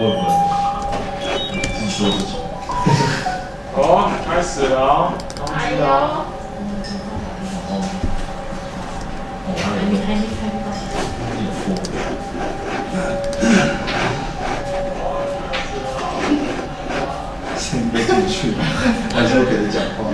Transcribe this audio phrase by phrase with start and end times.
[0.00, 0.16] 问问，
[1.76, 2.32] 自己说自己。
[3.76, 5.12] 哦，开始了哦。
[5.52, 5.84] 哎呦。
[7.68, 7.84] 哦。
[9.44, 10.66] 哦，还没开，没开，没开。
[11.36, 11.76] 有货。
[17.58, 18.56] 先别进去，
[19.14, 20.08] 还是给他讲话。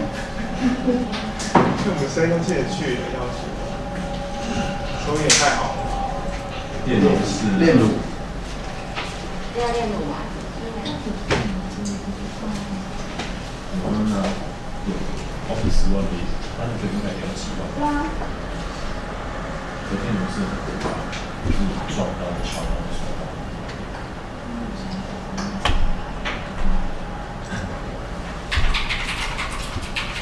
[1.89, 3.39] 我们声音进得去的要求，
[5.07, 5.79] 收音也太好了。
[6.85, 7.87] 电脑是练乳。
[9.63, 10.17] 要练乳吗？
[13.83, 14.15] 我们呢
[14.87, 14.93] 有
[15.49, 16.13] Office 十万 B，
[16.59, 17.61] 但是这应该也要七万。
[17.77, 17.89] 对啊。
[19.89, 20.85] 这电脑是很可怕，
[21.47, 21.59] 就是
[21.95, 22.85] 撞到敲到的。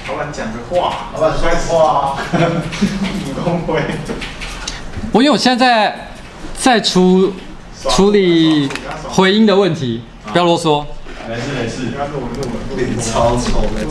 [0.06, 1.42] 老板讲个话，老板说
[1.78, 2.18] 话。
[3.26, 3.82] 五公分。
[5.12, 6.10] 我因为我现在
[6.58, 7.32] 在处
[7.88, 8.68] 处理
[9.14, 10.00] 回音的问题，
[10.33, 10.84] 不要啰嗦。
[11.28, 11.92] 没事没事。
[12.77, 13.86] 脸超丑的。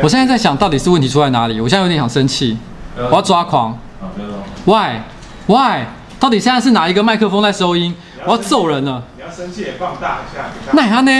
[0.00, 1.60] 我现在在想到底是问题出在哪里？
[1.60, 2.56] 我现在有点想生气，
[2.96, 3.72] 我要抓狂。
[4.00, 4.78] 啊，不要。
[4.78, 5.00] Why
[5.48, 5.86] Why？
[6.20, 7.92] 到底现在是哪一个麦克风在收音？
[8.24, 9.02] 我要揍人了。
[9.16, 10.50] 你要生气也放大一下。
[10.70, 11.10] 那他呢？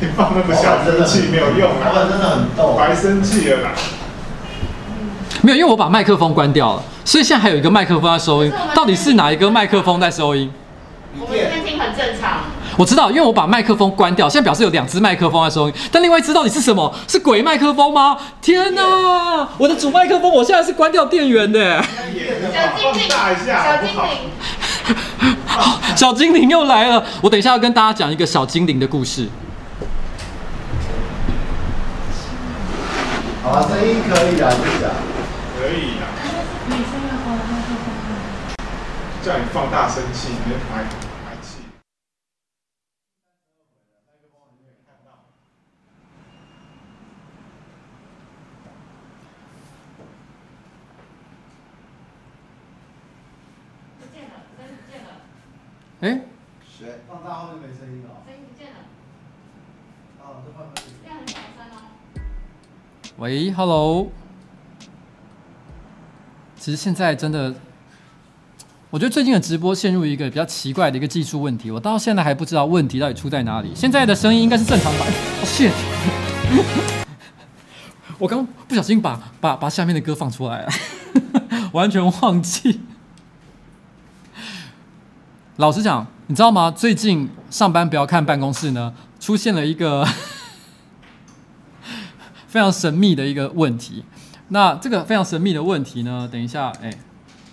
[0.00, 1.88] 你放那么小生气没有用啊！
[1.88, 3.70] 老板真的很逗，白生气了啦。
[5.40, 8.52] 没有，因为我把麦克风关掉了，所以现在还有一个麦克风在收音。
[8.72, 10.48] 到底是哪一个麦克风在收音？
[11.18, 12.42] 我们这边听很正常。
[12.76, 15.74] 我知道，因为我把麦克风关掉，现在表示有两只麦克风在收音。
[15.90, 16.94] 但另外一只到底是什么？
[17.08, 18.16] 是鬼麦克风吗？
[18.40, 19.48] 天哪！
[19.58, 21.82] 我的主麦克风，我现在是关掉电源的。
[21.82, 21.88] 小
[22.78, 25.36] 精灵，小精灵，
[25.96, 27.04] 小精灵又来了。
[27.22, 29.28] 我等一下要跟大家讲一个小精灵的故事。
[33.42, 34.94] 好啊，声音可以啊，就讲。
[35.58, 36.06] 可以啊。
[39.22, 41.60] 叫你放大声气，你别排排气。
[53.98, 55.08] 不见了，声音不见了。
[56.00, 56.24] 哎。
[56.64, 57.00] 谁？
[57.06, 58.22] 放大后就没声音了。
[58.24, 58.78] 声音不见了。
[60.22, 60.82] 哦，这放大。
[61.02, 61.78] 这样很小声哦。
[63.18, 64.10] 喂，Hello。
[66.56, 67.54] 其实现在真的，
[68.92, 73.70] 我觉得最近的直播陷入一个比较奇怪的一个技术问题，我到现在还不知道问题到底出在哪里。
[73.72, 75.06] 现在的声音应该是正常版。
[75.08, 75.70] 哦，shit！
[78.18, 80.68] 我刚不小心把把把下面的歌放出来了，
[81.72, 82.80] 完全忘记。
[85.54, 86.68] 老实讲，你知道吗？
[86.68, 90.04] 最近上班不要看办公室呢，出现了一个
[92.48, 94.04] 非常神秘的一个问题。
[94.48, 96.92] 那这个非常神秘的问题呢，等一下，哎，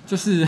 [0.07, 0.47] 就是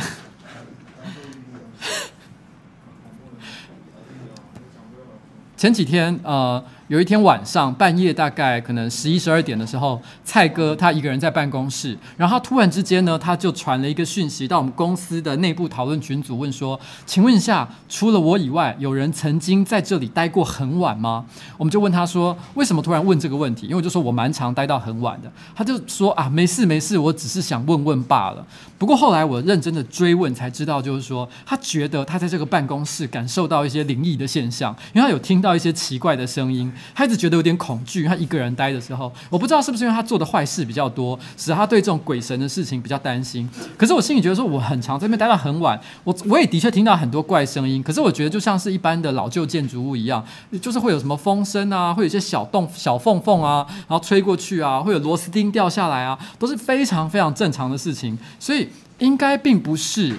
[5.60, 6.64] 前几天，呃。
[6.90, 21.24] 有一天晚上半夜，大概可能十一十二点的时候，蔡哥他一个人在办公室，然后他突然之间呢，他就传了一个讯息到我们公司的内部讨论群组，问说：“请问一下，除了我以外，有人曾经在这里待过很晚吗？”
[21.58, 28.44] 我们就问他说：“为什么突然问这个问题？”因为我就说我蛮常待到很晚的，他就说：“啊，没事没事，我只是想问问罢了。”
[28.80, 36.74] 不过后来我认真的追问才知道，就是说他觉得他在这个办公室感受到一些灵异的现象，因为他有听到一些奇怪的声音。
[36.94, 43.50] 他一直觉得有点恐惧，他一个人待的时候，我不知道是不是因为他做的坏事比较多，使他对这种鬼神的事情比较担心。
[43.78, 47.82] 可是我心里觉得说，我很常在那边待到很晚，我我也的确听到很多怪声音。
[47.82, 50.24] 可是我觉得就像是一般的老旧建筑物一样，
[50.62, 58.18] 就是会有什么风声啊，会有一些小洞、小缝缝啊，然后吹过去啊，会有螺丝钉掉下来啊，都是非常非常正常的事情。
[58.40, 58.70] 所以
[59.00, 60.16] 应该并不是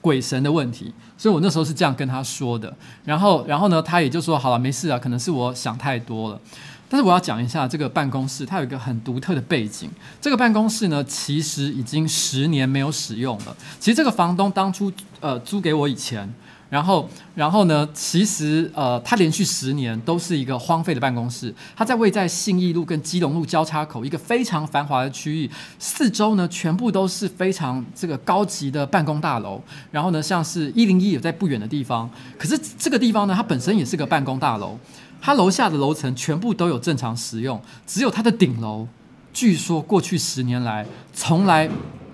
[0.00, 0.92] 鬼神的问题。
[1.22, 6.40] 所以我那时候是这样跟他说的，然后，然后呢，他也就说好了，没事啊，可能是我想太多了。
[6.88, 9.88] 但是我要讲一下这个办公室，它有一个很独特的背景。
[10.20, 13.56] 这个办公室呢，其实已经十年没有使用了。
[13.78, 16.28] 其实这个房东当初呃租给我以前。
[16.72, 17.86] 然后，然后呢？
[17.92, 21.54] 其实，呃，他连续十年都是一个荒废的办公室。
[21.76, 29.62] 他在位在信义路跟基隆路交叉口一个非常繁华的区域，四周呢全部都是非常这个高级的办公大楼。
[29.90, 32.08] 然后呢，像是一零一也在不远的地方。
[32.38, 34.78] 可是这个地方呢，它本身也是个办公大楼，
[35.20, 38.88] 它楼下的楼层全部都有正常使用，只有它的顶楼，
[39.34, 41.68] 据说过去十年来从来。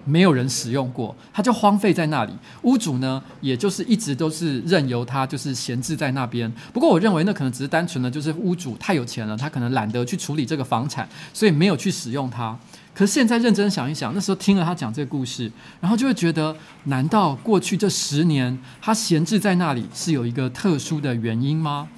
[0.09, 2.33] 没有人使用过，它就荒废在那里。
[2.63, 6.51] 屋主呢，也就是一直都是任由它就是闲置在那边。
[6.73, 12.59] 不过我认为那可能只是单纯的，就是屋主太有钱了，他可能懒得去处理这个房产，所以没有去使用它。
[12.95, 21.89] 可是现在认真想一想，那时候听了他讲这个故事，然后就会觉得，难道过去这十年他闲置在那里是有一个特殊的原因吗？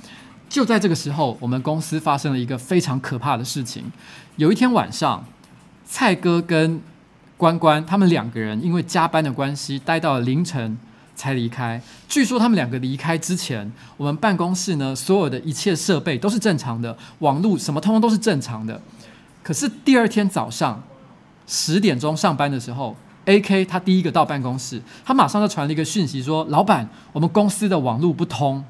[0.48, 3.84] 就在这个时候，我们公司发生了一个非常可怕的事情。
[4.36, 5.24] 有一天晚上，
[5.86, 6.80] 蔡哥跟
[7.40, 10.76] 关关他们两个人因为加班的关系，待到了凌晨
[11.14, 11.80] 才离开。
[12.06, 18.78] 据说他们两个离开之前，我们办公室呢，所有的一切设备都是正常的，网络什么通通都是正常的。
[19.42, 20.82] 可是第二天早上
[21.46, 22.94] 十点钟上班的时候
[23.24, 28.62] ，AK 他第一个到办公室，他马上就传了一个讯息说：“老板，我们公司的网络不通。”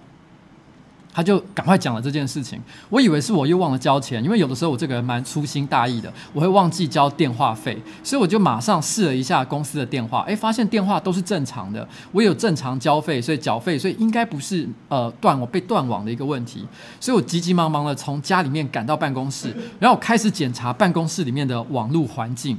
[1.13, 16.67] 他就赶快讲了这件事情，我以为是我又忘了交钱，因为有的时候我这个人蛮粗心大意的，我会忘记交电话费，所以我就马上试了一下公司的电话，诶，发现电话都是正常的，我有正常交费，所以缴费，所以应该不是呃断我被断网的一个问题，
[17.01, 22.57] 所以我急急忙忙的从家里面赶到办公室，然后我开始检查办公室里面的网络环境。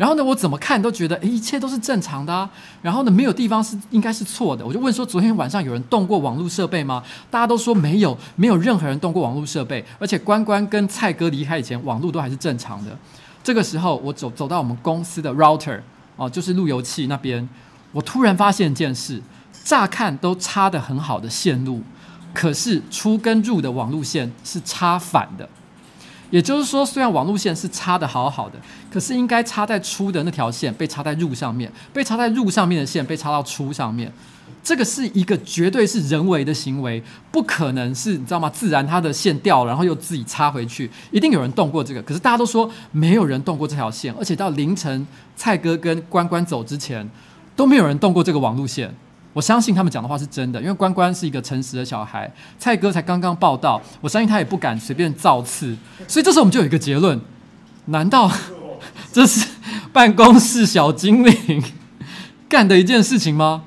[0.00, 2.48] 然后呢，我怎么看都觉得，诶，一切都是正常的啊。
[2.80, 4.64] 然后呢，没有地方是应该是错的。
[4.64, 7.04] 我就问说，昨天晚上有人动过网络设备吗？
[7.30, 9.84] 大家都说没有，没有任何人动过网络设备。
[9.98, 12.96] 而且关关跟蔡哥离开以前，网络都还是正常的。
[13.44, 15.78] 这个时候，我走走到我们公司的 router
[16.16, 17.46] 哦，就是路由器那边，
[17.92, 19.20] 我突然发现一件事：
[19.64, 21.82] 乍看都插得很好的线路，
[22.32, 25.46] 可是出跟入的网络线是插反的。
[26.30, 28.58] 也就是说，虽然网路线是插得好好的，
[28.90, 34.12] 可是应该插在出的那条线被插在入上面，被插在入上面的线被插到出上面，
[34.62, 38.48] 这个是一个绝对是人为的行为，不可能是你知道吗？
[38.50, 42.02] 自然它的线掉了，然后又自己插回去，一定有人动过这个。
[42.02, 47.08] 可是大家都说没有人动过这条线，而且到凌晨蔡哥跟关关走之前，
[47.56, 48.94] 都没有人动过这个网路线。
[49.32, 52.28] 我相信他们讲的话是真的，因为关关是一个诚实的小孩，
[52.58, 55.76] 蔡哥才刚刚报道，我相信他也不敢随便造次，
[56.08, 57.20] 所以这时候我们就有一个结论：
[57.86, 58.30] 难道
[59.12, 59.46] 这是
[59.92, 61.62] 办公室小精灵
[62.48, 63.62] 干的一件事情吗？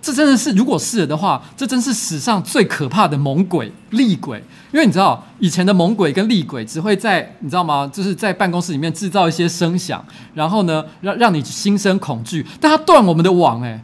[0.00, 4.42] 这真的是，如果是的话，这真是史上最可怕的猛鬼厉鬼。
[4.72, 7.88] 因为你知道，以前的猛鬼跟厉鬼只会在你知道吗？
[7.92, 12.44] 就是在办公室里面制造一些声响，然后呢，让让你心生恐惧。
[12.60, 13.80] 但他断我们的网，诶。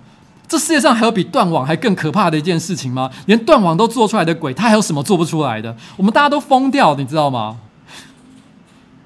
[0.49, 3.11] 这世界上还有比断网还更可怕的一件事情吗？
[3.27, 5.77] 连断网都做出来的鬼，他还有什么做不出来的？
[5.97, 7.61] 我们大家都疯掉，你知道吗？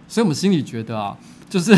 [0.07, 1.17] 所以，我们心里觉得啊，
[1.51, 1.77] 就是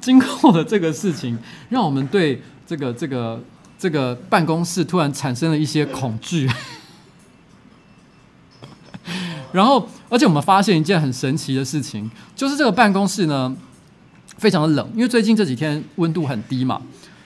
[0.00, 1.36] 经过了这个事情，
[1.70, 3.42] 让我们对这个、这个、
[3.78, 6.48] 这个办公室突然产生了一些恐惧。
[9.50, 13.56] 然后，而且我们发现一件很神奇的事情，就是这个办公室呢，
[14.36, 16.80] 非常的冷，因为最近这几天温度很低嘛。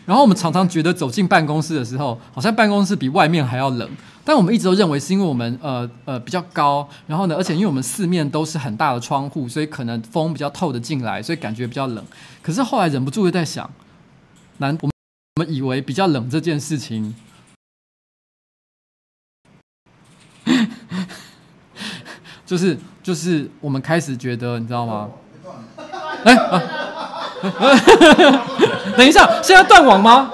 [0.09, 3.87] 然后我们常常觉得走进办公室的时候，好像办公室比外面还要冷。
[4.25, 12.03] 但我们一直都认为是因为我们呃呃比较高，然后呢，而且因为我们四面都是很大的窗户，所以可能风比较透的进来，所以感觉比较冷。
[12.41, 13.71] 可是后来忍不住又在想，
[14.57, 14.93] 难我们
[15.37, 17.15] 我们以为比较冷这件事情，
[22.47, 25.11] 就是就是我们开始觉得，你知道吗？
[26.25, 26.88] 哎啊！
[28.97, 30.33] 等一下，现在断网吗？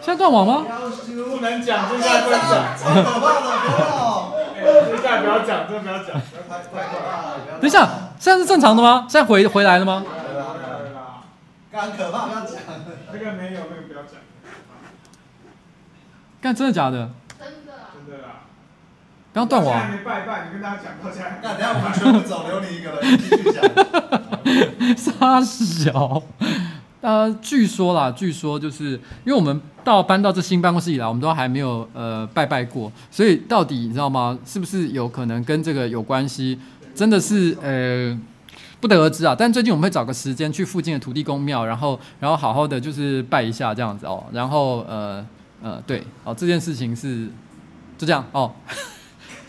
[0.00, 0.64] 现在断网吗？
[1.30, 2.76] 不能讲，现在不能讲。
[2.76, 2.94] 现
[5.02, 6.08] 在不要讲，这不要讲。
[7.60, 9.06] 等一下，现在是正常的吗？
[9.08, 10.04] 现在回回来了吗？
[11.70, 12.58] 刚可怕，不要讲。
[13.12, 14.20] 这个没有，那个不要讲。
[16.40, 16.98] 干，真的假的？
[16.98, 17.10] 真的。
[19.32, 19.78] 刚断网。
[19.78, 21.40] 还没拜拜，你跟大家讲过，现在。
[21.42, 23.62] 那等下我们全部走，留你一个人继续讲。
[24.96, 26.22] 杀小，
[27.00, 28.90] 呃，据说啦，据说就是
[29.24, 34.38] 因为我们到搬到这新办公室以来，我们都还没有呃拜拜过，所以到底你知道吗？
[34.44, 36.58] 是不是有可能跟这个有关系？
[36.94, 38.18] 真的是呃
[38.80, 39.34] 不得而知啊。
[39.38, 44.22] 但最近我们会找个时间去附近的土地公庙，然后然后好好的就是拜一下这样子哦。
[44.32, 45.24] 然后呃
[45.62, 47.28] 呃对哦，这件事情是
[47.96, 48.52] 就这样哦。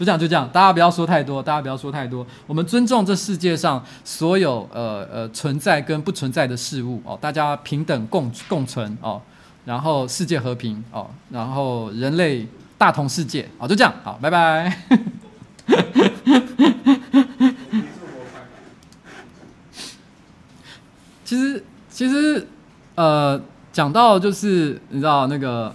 [0.03, 2.27] 就这样，就这样，大家不要说太多，大家不要说太多。
[2.45, 9.21] 我们尊重这世界上所有呃呃存在跟不存在的事物哦，大家平等共共存哦，
[9.63, 12.45] 然后世界和平哦，然后人类
[12.77, 14.77] 大同世界哦，就这样，好，拜拜。
[21.23, 22.45] 其实其实
[22.95, 23.41] 呃，
[23.71, 25.73] 讲到就是你知道那个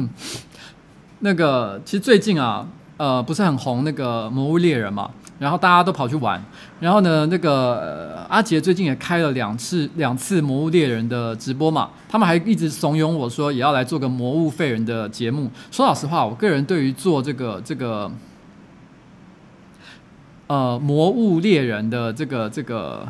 [1.20, 2.68] 那个，其实最近啊。
[3.02, 6.40] 呃，不是很红那个《魔物猎人》嘛，然后大家都跑去玩，
[6.78, 15.50] 然后呢，那个、阿杰最近也开了两次两次《魔物猎人》的直播嘛，他们还一直怂恿我说也要来做个《魔物废人》的节目。
[15.72, 18.08] 说老实话，我个人对于做这个这个，
[20.46, 23.08] 呃《魔物猎人》的这个这个。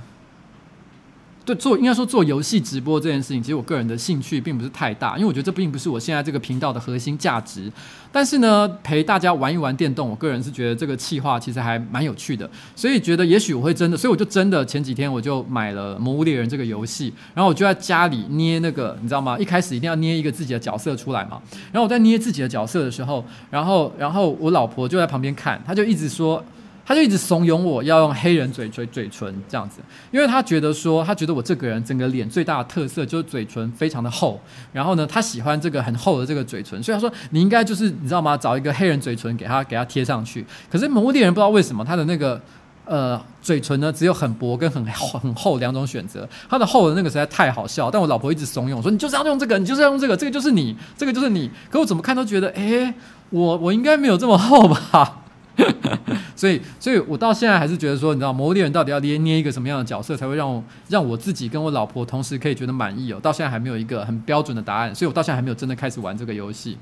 [1.54, 7.70] 做应该说做游戏直播这件事情，其实我个人的兴趣并不是太大，因为我觉得这并不是我现在这个频道的核心价值。
[8.10, 19.38] 但是呢，陪大家玩一玩电动，我个人是觉得这个企划其实还蛮有趣的，所以觉得也许我会真的，所以我就真的前几天我就买了《魔物猎人》这个游戏，然后我就在家里捏那个，你知道吗？
[19.38, 21.40] 一开始一定要捏一个自己的角色出来嘛。
[21.72, 26.44] 然后我在捏自己的角色的时候，然后然后我老婆就在旁边看，她就一直说。
[26.84, 34.40] 他就一直怂恿我要用黑人嘴嘴嘴唇这样子，因为他觉得说，他觉得我这个人整个脸最大的特色就是嘴唇非常的厚，
[34.72, 38.36] 然后呢，他喜欢这个很厚的这个嘴唇，所以他说你应该就是你知道吗？
[38.36, 40.44] 找一个黑人嘴唇给他给他贴上去。
[40.70, 42.40] 可是蒙古猎人不知道为什么他的那个
[42.84, 51.48] 呃嘴唇呢只有很薄跟很厚很厚两种选择，他的厚的那个实在太好笑，但我老婆一直怂恿说你就是要用这个，你就是要用这个，这个就是你，这个就是你。
[51.70, 52.92] 可我怎么看都觉得，诶，
[53.30, 55.21] 我我应该没有这么厚吧。
[56.34, 63.20] 所以，所以我到现在还是觉得说，你知道，魔力人到底要捏捏一个什么样的角色，才会让我让我自己跟我老婆同时可以觉得满意哦？
[63.20, 66.78] 到现在还没有一个很标准的答案，所以我到现在还没有真的开始玩这个游戏。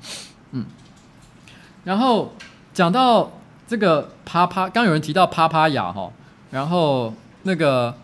[0.51, 0.65] 嗯，
[1.83, 2.33] 然后
[2.73, 3.31] 讲到
[3.67, 6.11] 这个啪啪，刚有人提到啪啪雅哈，
[6.51, 7.13] 然后
[7.43, 7.95] 那个。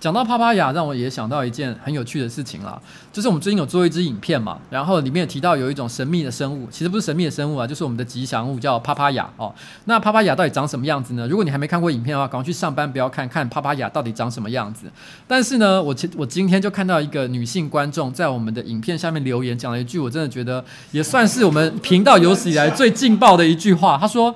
[0.00, 2.80] 讲到啪啪亚，让我也想到一件很有趣的事情啦，
[3.12, 9.54] 就是我们最近有做一支影片嘛，然后里面也提到有一种神秘的生物，其实不是神秘的生物啊，就是我们的吉祥物叫啪啪亚哦。
[9.84, 11.28] 那啪啪亚到底长什么样子呢？
[11.28, 14.86] 如果你还没看过影片的话，赶快去上班不要看看啪啪亚到底长什么样子。
[15.28, 23.98] 但是呢，我我今天就看到一个女性观众在我们的影片下面留言，讲了一句我真的觉得也算是我们频道有史以来最劲爆的一句话。
[24.00, 24.34] 她说：“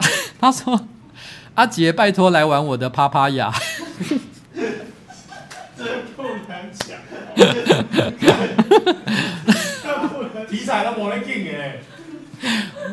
[0.40, 0.80] 她说
[1.54, 3.52] 阿杰，拜托来玩我的啪啪亚。”
[10.48, 11.80] 题材都没得劲哎！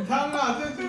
[0.07, 0.81] 汤啊，这这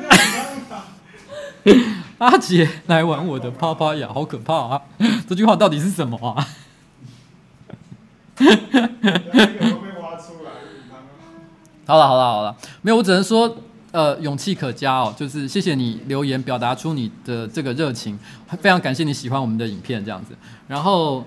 [2.19, 4.81] 阿杰来玩我的啪啪呀，好可怕啊！
[5.29, 6.49] 这句话到底是什么啊？
[11.85, 13.59] 好了好了好了，没有，我只能说，
[13.91, 18.19] 呃，勇气可嘉哦，就是谢谢你留言表达出你的这个热情，
[18.61, 20.35] 非常感谢你喜欢我们的影片这样子，
[20.69, 21.27] 然后。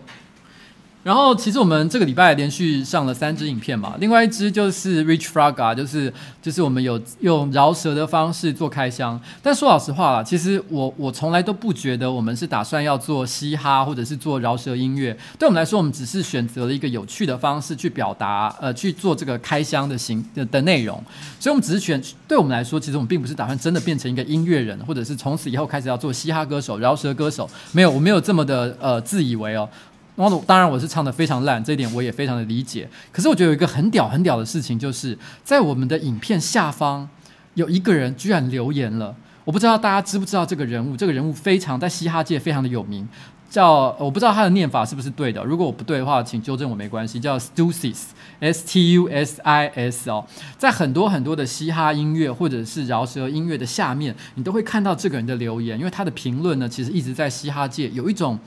[1.06, 9.22] 然后其实我们这个礼拜连续上了三支影片嘛，另外一支就是 Rich Fraga，就是就是我们有用饶舌的方式做开箱。
[9.44, 15.16] 但说老实话啦，其实我我从来都不觉得我们是打算要做嘻哈或者是做饶舌音乐。
[15.38, 21.00] 对我们来说，我们只是选择了一个有趣的方式去表达，呃，去做这个开箱的形的的内容。
[21.40, 27.48] 所以我们只是选，对我们来说，其实我们并不是打算真的变成一个音乐人，或者是从此以后开始要做嘻哈歌手、饶舌歌手。
[27.74, 29.70] 没有，我没有这么的呃自以为哦。
[30.16, 32.88] 然后当然我是唱得非常烂，这一点我也非常的理解。
[33.12, 37.10] 可是我觉得有一个很屌很屌的事情，就是在我们的影片下方
[37.56, 39.14] 有一个人居然留言了。
[39.44, 43.08] 我不知道大家知不知道这个人物，这个人物非常在嘻哈界非常的有名，
[43.50, 45.44] 叫我不知道他的念法是不是对的。
[45.44, 47.20] 如果我不对的话，请纠正我没关系。
[47.20, 50.26] 叫 Stusis，S T U S I S 哦，
[50.58, 58.40] 在很多很多的嘻哈音乐或者是饶舌音乐的下面，你都会看到这个人的留言，因为他的评论呢，其实一直在嘻哈界有一种。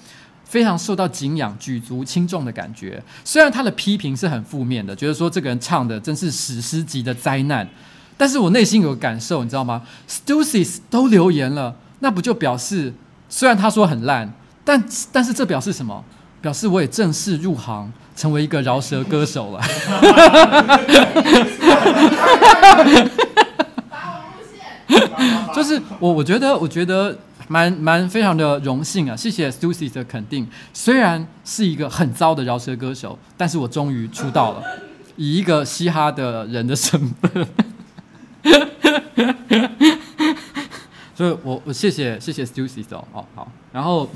[0.49, 3.03] 非常受到敬仰、举足轻重的感觉。
[3.23, 7.69] 虽然他的批评是很负面的，觉得说这个人唱的真是史诗级的灾难，
[8.17, 12.95] 但是我内心有个感受，你知道吗？Stussy 都留言了，那不就表示，
[13.29, 14.33] 虽然他说很烂，
[14.65, 16.03] 但但是这表示什么？
[16.41, 19.61] 表示我也正式入行，成为一个饶舌歌手了。
[25.55, 27.15] 就是我，我觉得，我觉得。
[27.49, 29.17] 蛮蛮非常的荣幸啊！
[29.17, 30.47] 谢谢 Stussy 的肯定。
[30.75, 34.63] 虽然是一个很糟的饶舌歌手，但是我终于出道了，
[35.17, 37.47] 以一个嘻哈的人的身份。
[41.17, 43.51] 所以我我谢谢谢谢 Stussy 哦，好好。
[43.73, 44.09] 然后，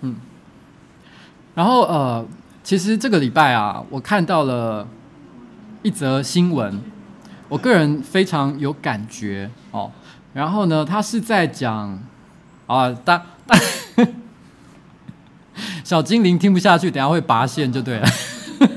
[0.00, 0.16] 嗯，
[1.54, 2.26] 然后呃，
[2.64, 4.88] 其实这个礼拜啊，我看到了
[5.82, 6.93] 一则新闻。
[7.48, 9.88] 我个人非常有感觉哦，
[10.32, 11.96] 然后呢，他是在讲
[12.66, 13.56] 啊，大大
[15.84, 18.08] 小精灵听不下去，等下会拔线就对了。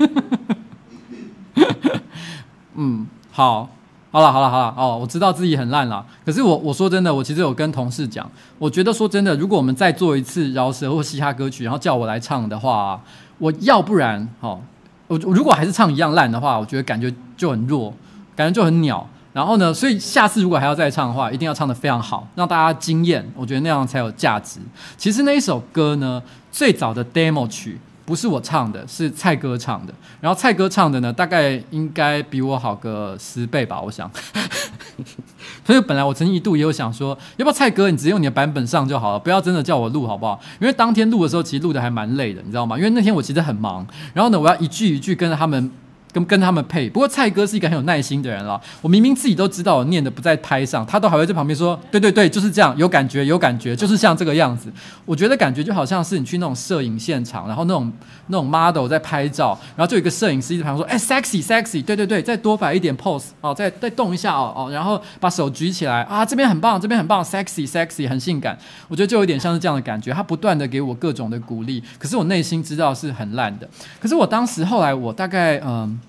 [2.75, 3.67] 嗯，好，
[4.11, 6.05] 好了，好了，好了，哦，我知道自己很烂了。
[6.23, 13.01] 可是我我说真的，我其实有跟同事讲，我觉得说真的，如果我们再做一次饶舌或嘻哈歌曲，然后叫我来唱的话，
[13.39, 14.61] 我要不然哦，
[15.07, 17.91] 我如果还是唱一样烂的话，我觉得感觉就很弱。
[18.37, 23.27] 感觉就很鸟，然后呢，所以下次如果还要再唱的话，一定要唱得非常好，让大家惊艳。
[23.35, 24.59] 我觉得那样才有价值。
[24.95, 29.93] 其实那一首歌呢，最早的 demo 曲不是我唱的，是蔡哥唱的。
[30.21, 34.09] 然后蔡哥唱的呢，大概应该比我好个十倍吧，我想。
[35.65, 40.39] 所以本来我曾经一度也有想说，要不要蔡哥你直接用你的版本上就好了，不要真的叫我录好不好？
[40.61, 42.77] 因为当天录的时候，其实录的还蛮累的，你知道吗？
[42.77, 45.71] 因为那天我其实很忙，然后呢，我要一句一句跟着他们。
[46.11, 48.59] 跟跟他们配，不过蔡哥是一个很有耐心的人了。
[48.81, 54.71] 我明明自己都知道我念的不在拍上，他都还会在旁边说：“对对对，就是这样，有感觉，有感觉，就是像这个样子。”
[55.05, 57.91] 我觉得感觉就好像是你去那种摄影现场，然后那种
[58.27, 68.57] 那种 model 在拍照，然后就有一个摄影师一直旁边说：“哎，sexy sexy，对对对，再多摆一点 pose 哦，再再动一下哦哦，然后把手举起来啊，这边很棒，这边很棒，sexy sexy，很性感。”
[68.87, 73.69] 我觉得就有点像是这样的感觉，他不断的给我各种的鼓励，可是我内心知道是很烂的。
[73.99, 75.99] 可是我当时后来我大概嗯。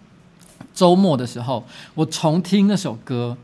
[0.74, 3.36] 周末的时候，我重听那首歌。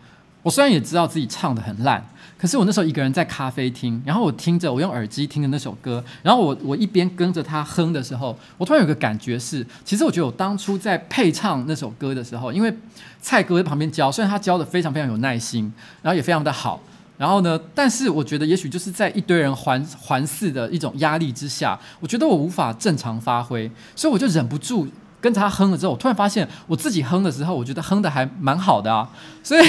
[0.44, 2.00] 我虽然也知道自己唱的很烂，
[2.44, 12.70] 可是我那时候一个人在咖啡厅，然后我听着，我用耳机听着那首歌，然后我我一边跟着他哼的时候，我突然有个感觉是，其实我觉得我当初在配唱那首歌的时候，因为
[13.18, 15.72] 蔡哥在旁边教，虽然他教的非常非常有耐心，
[16.02, 16.78] 然后也非常的好，
[17.16, 24.86] 然后呢，但是我觉得也许就是在一堆人环环视的一种压力之下，我觉得我无法正常发挥，所以我就忍不住。
[25.18, 29.08] 跟着他哼了之后，我突然发现我自己哼的时候，我觉得哼的还蛮好的啊，
[29.42, 29.66] 所以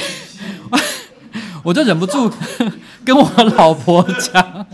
[1.64, 2.32] 我就忍不住
[3.06, 4.66] 跟我老婆讲，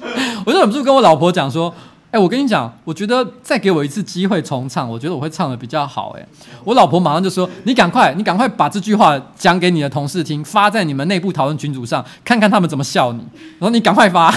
[0.45, 1.73] 我就忍不住跟我老婆讲说，
[2.11, 6.15] 哎，我跟你讲，我觉得再给我一次机会重唱，我觉得我会唱的比较好。
[6.17, 6.27] 哎，
[6.63, 13.19] 我老婆马上就说，你赶快，你赶快把这句话讲给你的同事听，发在你们内部讨论群组上，看看他们怎么笑你。
[13.59, 14.33] 然后你赶快发。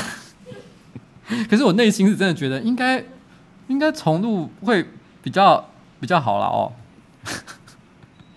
[1.49, 3.05] 可是我内心是真的觉得，应该
[3.69, 4.87] 应该重录会
[5.23, 5.65] 比较。
[6.01, 6.73] 比较好了哦，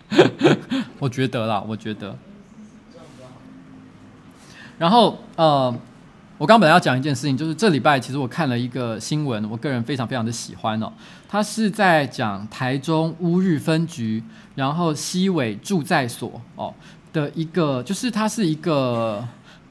[0.99, 2.15] 我觉得啦，我觉得。
[4.77, 5.73] 然后呃，
[6.37, 10.91] 我刚本来要讲一件事情，就是这礼拜其实我看了一个新闻，我个人非常非常的喜欢哦。
[11.27, 14.23] 他是在讲台中乌日分局，
[14.55, 16.73] 然后西尾住在所哦
[17.11, 19.27] 的一个，就是它是一个。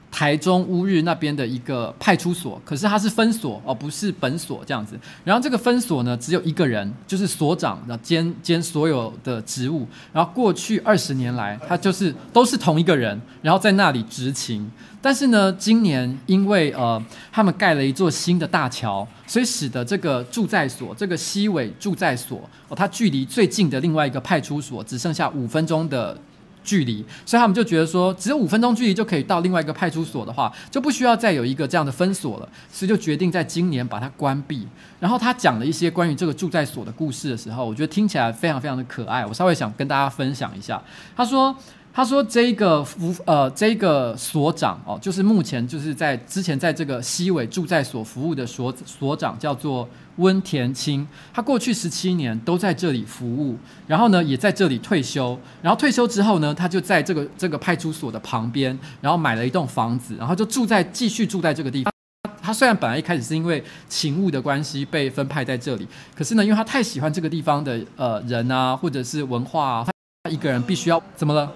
[0.09, 4.97] 台中乌日那边的一个派出所，可是它是分所哦，不是本所这样子。
[5.23, 9.85] 然后这个分所呢，只有一个人，就是所长，兼兼所有的职务。
[10.11, 14.71] 然后过去二十年来，他就是都是同一个人，然后在那里执勤。
[15.07, 26.17] 但是呢，今年因为呃，他们盖了一座新的大桥，所以使得这个住在所，这个西尾住在所哦，它距离最近的另外一个派出所只剩下五分钟的。
[26.63, 34.67] 距离，所以他们就觉得说，只有五分钟距离就可以到另外一个派出所的话，就不需要再有一个这样的分所了，所以就决定在今年把它关闭。
[34.99, 40.83] 然后他讲了一些关于这个住在所的故事的时候，我觉得听起来非常非常的可爱，我稍微想跟大家分享一下。
[41.15, 41.55] 他说。
[41.97, 53.57] 他说：“这个服呃，这个所长哦，就是目前就是在之前在这个西尾住在所服务的所所长叫做温田清，他过去十七年都在这里服务，
[53.87, 61.91] 然后呢也在这里退休，然后退休之后呢，他就在这个这个派出所的旁边，然后买了一栋房子，然后就住在继续住在这个地方。
[62.21, 69.87] 他，他虽然本来一开始是因为勤务的关系被分派在这里，可是呢，因为他太喜欢这个地方的呃人啊，或者是文化啊，
[70.21, 71.51] 他一个人必须要怎么了？”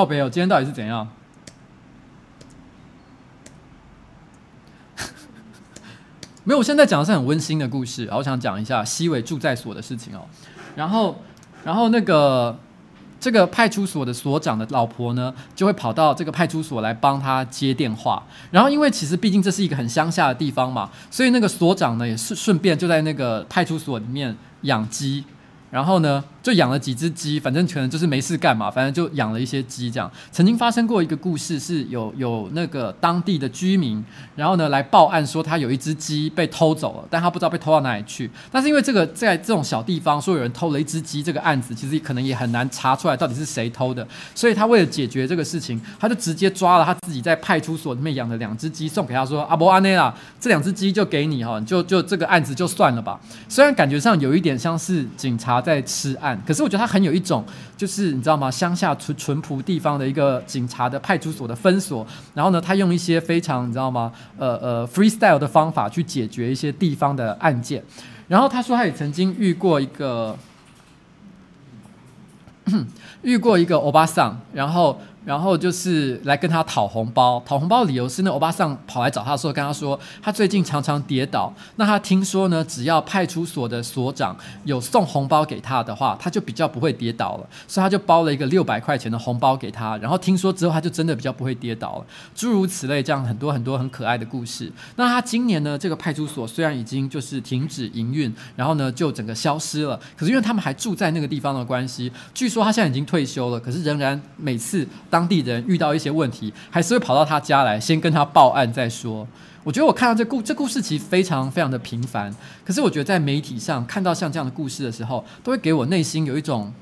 [0.00, 1.06] 靠北哦，今天到底是怎样？
[6.42, 10.22] 没有，我现在讲的是很温馨的故事，我想讲一下西尾住在所的事情哦。
[10.74, 11.20] 然后，
[11.64, 12.58] 然后那个
[13.20, 18.22] 这个派出所的所长的老婆呢，就会跑到这个派出所来帮他接电话。
[18.50, 25.26] 然后，因为其实毕竟这是一个很乡下的地方嘛，所以那个所长呢也是顺便就在那个派出所里面养鸡。
[25.70, 30.10] 然后呢，就养了几只鸡，反正可能就是没事干嘛，反正就养了一些鸡这样。
[30.32, 34.02] 曾经发生过一个故事，是有有那个当地的居民，
[34.34, 38.30] 然后呢来报案说他有一只鸡被偷走了，但他不知道被偷到哪里去。
[38.50, 44.06] 但是因为这个在这种小地方说有人偷了一只鸡，这个案子其实可能也很难查出来到底是谁偷的。
[44.34, 55.60] 所以他为了解决这个事情，他就直接抓了他自己在派出所里面养的两只鸡送给他说：“阿伯阿内拉，这两只鸡就给你哈，就就这个案子就算了吧。”虽然感觉上有一点像是警察。
[55.60, 57.44] 在吃案，可是我觉得他很有一种，
[57.76, 58.50] 就是你知道吗？
[58.50, 64.12] 乡下纯淳朴地方的一个警察的派出所的分所，然后呢，他用一些非常你知道吗？
[64.38, 67.82] 呃呃，freestyle 的方法去解决一些地方的案件。
[68.28, 70.36] 然后他说他也曾经遇过一个，
[73.22, 81.52] 遇过一个欧巴桑，然后然后就是来跟他讨红包，讨红包理由是那欧巴桑跑来找他的时候，跟他说他最近常常跌倒。
[81.76, 87.46] 那他听说呢，只要派出所的所长有送红包给他的话，他就比较不会跌倒了。
[87.68, 89.94] 所以他就包了一个六百块钱的红包给他。
[89.98, 92.06] 然后听说之后，他就真的比较不会跌倒了。
[92.34, 94.72] 诸如此类，这样很多很多很可爱的故事。
[94.96, 100.00] 那他今年呢，这个派出所虽然已经就是停止营运，然后呢就整个消失了。
[100.16, 103.60] 可是因为他们还住在那个地方的关系，据说他现在已经退休了。
[103.60, 104.88] 可是仍然每次。
[105.10, 109.26] 当地人遇到一些问题，还是会跑到他家来，先跟他报案再说。
[109.64, 116.72] 我觉得我看到这故这故事其实非常非常的平凡，可是我觉得在媒体上看到像这样的故事的时候，都会给我内心有一种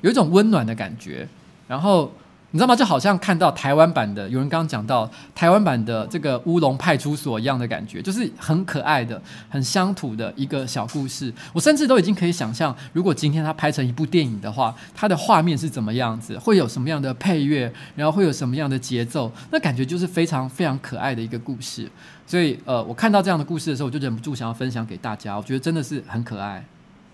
[0.00, 1.28] 有一种温暖的感觉，
[1.68, 2.10] 然后。
[2.54, 2.76] 你知道吗？
[2.76, 11.32] 就好像看到台湾版的，有人刚刚讲到台湾版的这个乌龙派出所一样的感觉，就是很可爱的、很乡土的一个小故事。
[11.54, 21.90] 我甚至都已经可以想象，如果今天它拍成一部电影的话，它的画面是怎么样子，会有什么样的配乐，然后会有什么样的节奏，那感觉就是非常非常可爱的一个故事。
[22.26, 25.38] 所以，呃，我看到这样的故事的时候，我就忍不住想要分享给大家。
[25.38, 26.62] 我觉得真的是很可爱。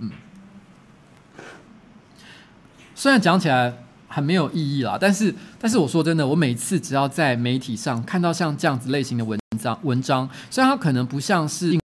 [0.00, 0.10] 嗯，
[2.96, 3.72] 虽然讲起来。
[4.08, 11.78] 很没有意义啦，但是，但是我说真的，我每次只要在媒体上看到像这样子类型的文章，文章虽然它可能不像是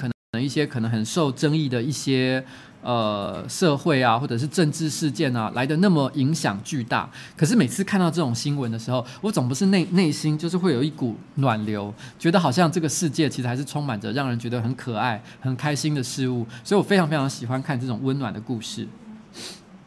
[0.00, 2.42] 可能一些可能很受争议的一些
[2.82, 18.88] 呃社会啊或者是政治事件啊来的那么影响巨大，可是每次看到这种新闻的时候，我总不是内内心就是会有一股暖流，觉得好像这个世界其实还是充满着让人觉得很可爱、很开心的事物，所以我非常非常喜欢看这种温暖的故事。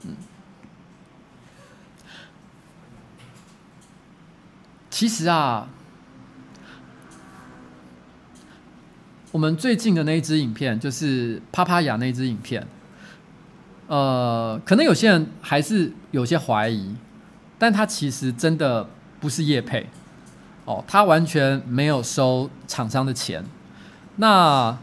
[0.05, 0.15] 嗯。
[5.01, 5.67] 其实啊，
[9.31, 12.67] 我们最近的那一支影片就是帕帕雅那支影片，
[13.87, 16.95] 呃，可能有些人还是有些怀疑，
[17.57, 18.87] 但他其实真的
[19.19, 19.89] 不是业配
[20.65, 23.43] 哦，他完全没有收厂商的钱。
[24.17, 24.77] 那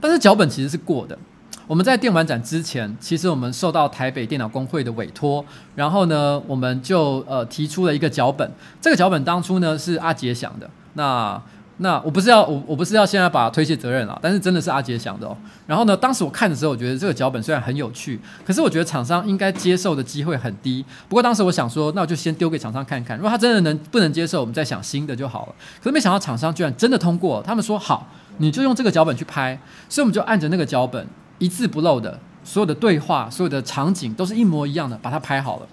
[0.00, 1.18] 但是脚本其实是过的。
[1.66, 8.50] 我们在电玩展之前，其实我们受到台北电脑工会的委托，然后呢，我们就呃提出了一个脚本。
[8.80, 10.68] 这个脚本当初呢是阿杰想的。
[10.92, 11.40] 那
[11.78, 15.36] 那我不是要我我不是要现在把推卸责任了，但是真的是阿杰想的哦。
[15.66, 20.84] 然后呢，当时我看的时候，我觉得这个脚本虽然很有趣，可是我觉得厂商应该接受的机会很低。
[21.08, 25.54] 不过当时我想说，那我就先丢给厂商看看，如果他真的能不能接受，我们再想新的就好了。
[25.82, 31.04] 可是没想到厂商居然真的通过，他们说好，你就用这个脚本去拍，所以我们就按着那个脚本。
[31.38, 35.66] 一字不漏的，所有的对话、所有的场景都是一模一样的，把它拍好了。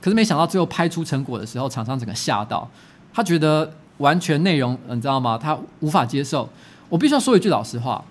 [0.00, 2.68] 可是没想到最后拍出成果的时候，厂商整个吓到，
[3.12, 5.38] 他觉得完全内容，你知道吗？
[5.40, 6.48] 他无法接受。
[6.88, 8.04] 我必须要说一句老实话。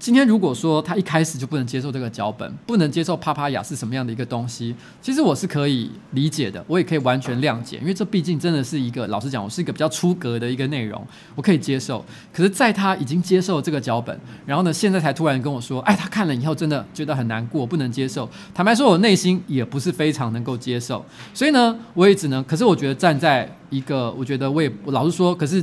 [0.00, 12.02] 今天如果说他一开始就不能接受这个脚本，不能接受帕帕雅是什么样的一个东西，其实我是可以理解的，我也可以完全谅解，因为这毕竟真的是一个，老实讲，我是一个比较出格的一个内容，我可以接受。
[12.32, 18.26] 可是，在他已经接受这个脚本，然后呢，现在才突然跟我说，哎，他看了以后真的觉得很难过，不能接受。
[18.54, 22.42] 坦白说，我内心也不是非常能够接受，所以呢，我也只能。
[22.44, 25.62] 可是，我觉得站在一个，我觉得我也老实说，可是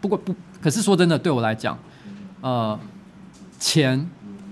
[0.00, 1.78] 不过不，可是说真的，对我来讲，
[2.40, 2.78] 呃。
[3.58, 4.08] 钱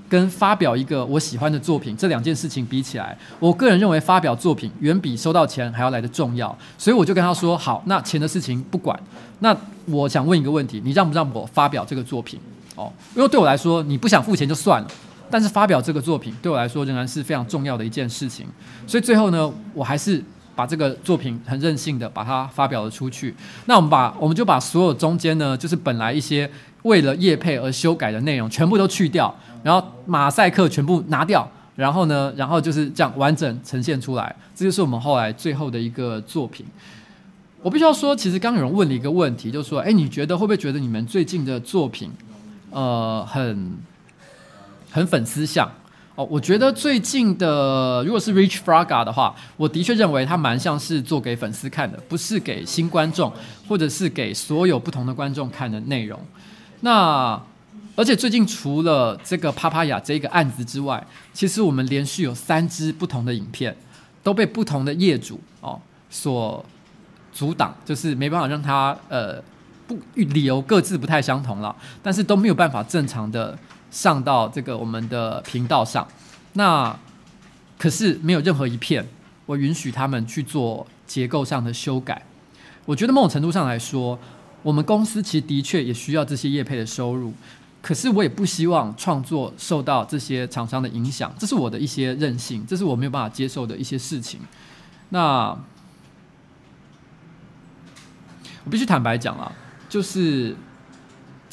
[0.08, 8.98] 跟发表一个我喜欢的作品这两件事情比起来，我个人认为发表作品远比收到钱还要来得重要，所以我就跟他说：好，那钱的事情不管。
[9.40, 12.38] 那我想问一个问题，你让不让我发表这个作品？
[12.76, 14.88] 哦，因为对我来说，你不想付钱就算了，
[15.30, 18.46] 但是发表这个作品对我来说仍然是非常重要的一件事情。
[18.86, 20.22] 所以最后呢，我还是
[20.54, 23.34] 把这个作品很任性的把它发表了出去。
[23.66, 26.50] 那我们把我们就把所有中间呢，就是本来一些。
[26.84, 36.66] 为了业配而修改的内容全部都去掉，然后马赛克全部拿掉，然后呢，然后就是这样完整呈现出来，这就是我们后来最后的一个作品。
[37.62, 42.10] 我必须要说，其实刚有人问了一个问题，就是说，哎，你觉得会不会觉得你们最近的作品，
[42.70, 43.78] 呃，很
[44.90, 45.66] 很粉丝向？
[46.16, 53.33] 哦，我觉得最近的如果是 Rich Fraga 的话，我的确认为他蛮像是做给粉丝看的，不是给新观众
[53.66, 56.20] 或者是给所有不同的观众看的内容。
[56.83, 57.40] 那，
[57.96, 63.77] 而且最近除了这个帕帕亚这个案子之外，其实我们连续有三支不同的影片
[64.22, 66.64] 都被不同的业主哦所
[67.33, 69.42] 阻挡，就是没办法让他呃
[69.88, 71.74] 不理由各自不太相同了，
[72.05, 73.59] 但是都没有办法正常的
[73.94, 76.07] 上到这个我们的频道上。
[76.52, 76.94] 那
[77.78, 79.07] 可是没有任何一片
[79.46, 82.26] 我允许他们去做结构上的修改。
[82.85, 84.18] 我觉得某种程度上来说。
[84.64, 87.35] 我们公司其实的确也需要这些业配的收入，
[87.83, 94.40] 可是我也不希望创作受到这些厂商的影响，这是我的一些任性，这是我没有办法接受的一些事情。
[95.11, 95.54] 那
[98.64, 99.52] 我必须坦白讲啊，
[99.87, 100.57] 就是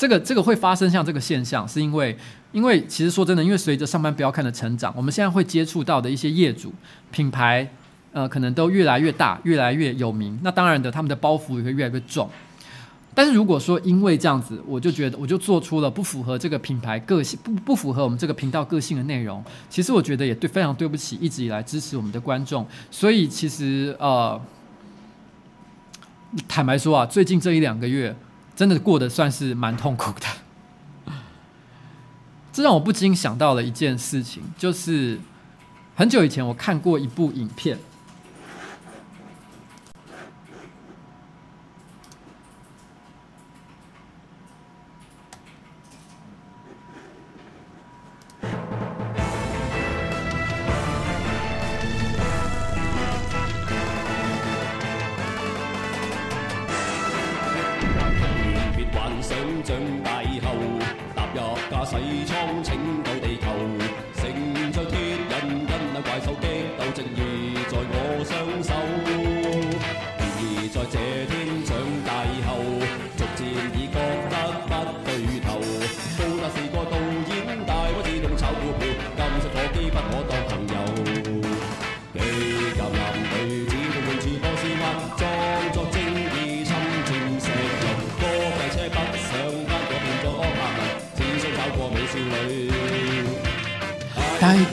[0.02, 2.18] 这个这个会发生像这个现象，是因为
[2.52, 6.74] 因为其实说真的，因为随着上班不要看的成长，我们现在会接触到的一些业主
[7.12, 7.72] 品牌，
[8.12, 10.40] 呃，可能都越来越大，越来越有名。
[10.42, 12.28] 那当然的，他们的包袱也会越来越重。
[13.14, 22.66] 但是如果说因为这样子，我就觉得我就做出了不符合这个品牌个性、不不符合我们这个频道个性的内容，其实我觉得也对非常对不起一直以来支持我们的观众。
[22.90, 24.42] 所以其实呃，
[26.48, 28.16] 坦白说啊，最近这一两个月
[28.62, 31.14] 真的过得算是蛮痛苦的。
[32.54, 35.20] 这让我不禁想到了一件事情，就是
[35.96, 37.80] 很久以前我看过一部影片。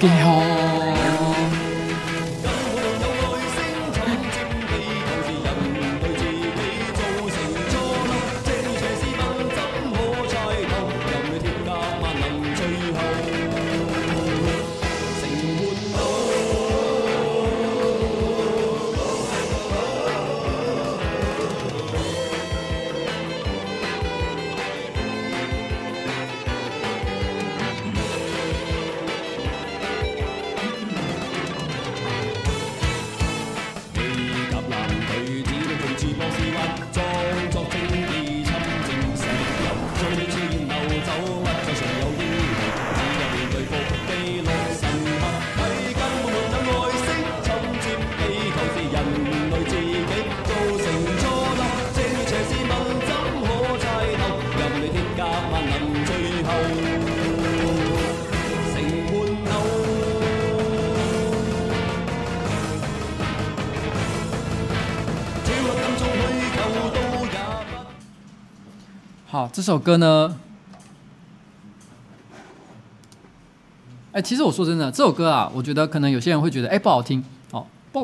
[0.00, 0.47] 大家好。
[69.52, 70.38] 这首歌呢，
[74.12, 77.24] 哎，其实我说真的，这首歌啊，我觉得可能有些人会觉得，哎，不好听。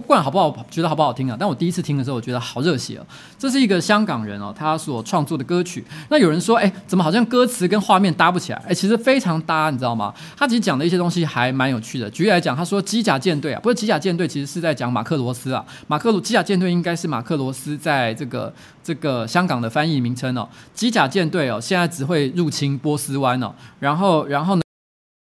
[0.00, 1.36] 不管好不好，觉得好不好听啊？
[1.38, 3.06] 但我第一次听的时候，我觉得好热血哦。
[3.38, 5.84] 这是一个香港人哦，他所创作的歌曲。
[6.08, 8.62] 那有人说，哎，怎么好像歌词跟画面搭不起来？
[8.68, 10.14] 哎，其实非常搭，你知道吗？
[10.36, 12.10] 他其实讲的一些东西还蛮有趣的。
[12.10, 15.64] 举例来讲，他说机甲舰队啊，不是机甲舰队，其实是在讲马克罗斯啊。
[15.86, 18.52] 马克罗机甲舰队应该是马克罗斯在这个
[18.82, 20.48] 这个香港的翻译名称哦。
[20.74, 24.62] 机甲舰队哦，现在只会入侵波斯湾哦，然后然后呢，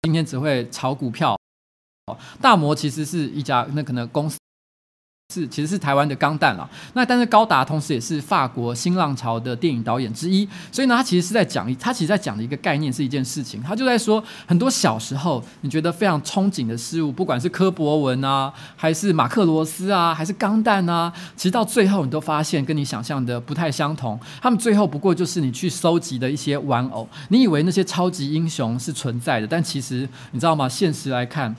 [0.04, 1.38] 今天只会炒股票。
[2.42, 4.40] 大摩其实是一家那可能公司。
[5.32, 6.68] 是，其实是台湾的钢弹了。
[6.94, 13.62] 那但是高达同时也是法国新浪潮的电影导演之一，所以呢，他其实是在讲一，他其实在讲的一个概念是一件事情。
[13.62, 24.20] 他就在说，很多小时候你觉得非常憧憬的事物，不管是柯博文啊，还是马克罗斯啊，还是钢弹啊，其实到最后你都发现跟你想象的不太相同。
[24.42, 30.68] 他们最后不过就是你去收集的一些玩偶，你以为那些超级英雄是存在的，但其实你知道吗？
[30.68, 31.56] 现实来看。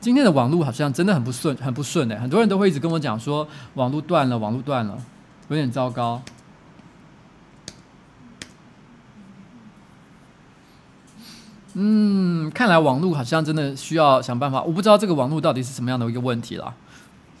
[0.00, 2.18] 今天的网络好像真的很不顺，很不顺哎！
[2.18, 4.96] 很多人都会一直跟我讲说网络断了，网络断了，
[5.48, 6.22] 有点糟糕。
[11.74, 14.62] 嗯，看来网络好像真的需要想办法。
[14.62, 16.72] 我不知道这个网络到底是什么样的一个问题啦。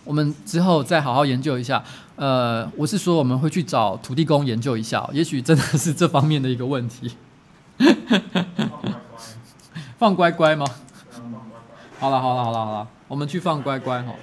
[0.04, 1.82] 我们之后再好好研究一下。
[2.16, 7.12] 呃，我是说我们会去找土地公研究一下，也许真的是这方面的一个问题。
[9.98, 10.66] 放乖乖吗？
[12.00, 14.14] 好了好了好了好了，我们去放乖乖哈。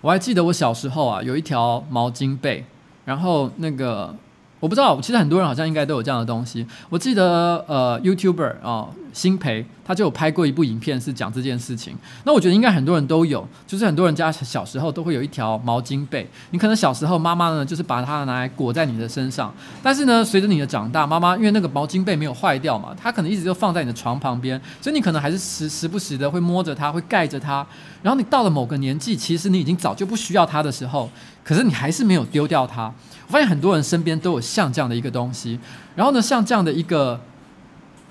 [0.00, 2.64] 我还记得我小时候啊，有一条毛巾被，
[3.04, 4.14] 然后那个
[4.62, 6.64] 我不知道，其实很多人好像应该都有这样的东西。
[6.88, 11.96] 我记得呃，YouTuber 啊、哦，新培，他就有拍过一部影片是讲这件事情。
[12.22, 27.66] 那我觉得应该很多人都有，就是很多人家小时候都会有一条毛巾被，你可能小时候妈妈呢就是把它拿来裹在你的身上，但是呢随着你的长大，妈妈因为那个毛巾被没有坏掉嘛，它可能一直就放在你的床旁边，所以你可能还是时时不时的会摸着它，会盖着它。
[28.00, 31.10] 然后你到了某个年纪，其实你已经早就不需要它的时候，
[31.44, 32.92] 可是你还是没有丢掉它。
[33.26, 35.58] 我发现很多人身边都有像这样的一个东西，
[35.94, 37.20] 然后呢，像这样的一个。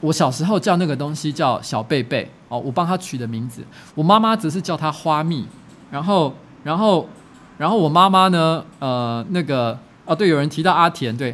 [0.03, 3.63] 我小时候叫那个东西叫小贝贝哦，我帮他取的名字。
[3.93, 5.45] 我妈妈则是叫它花蜜，
[5.91, 7.07] 然后，然后，
[7.59, 11.31] 然后我妈妈呢，呃，那个哦，对，有人提到阿田，对，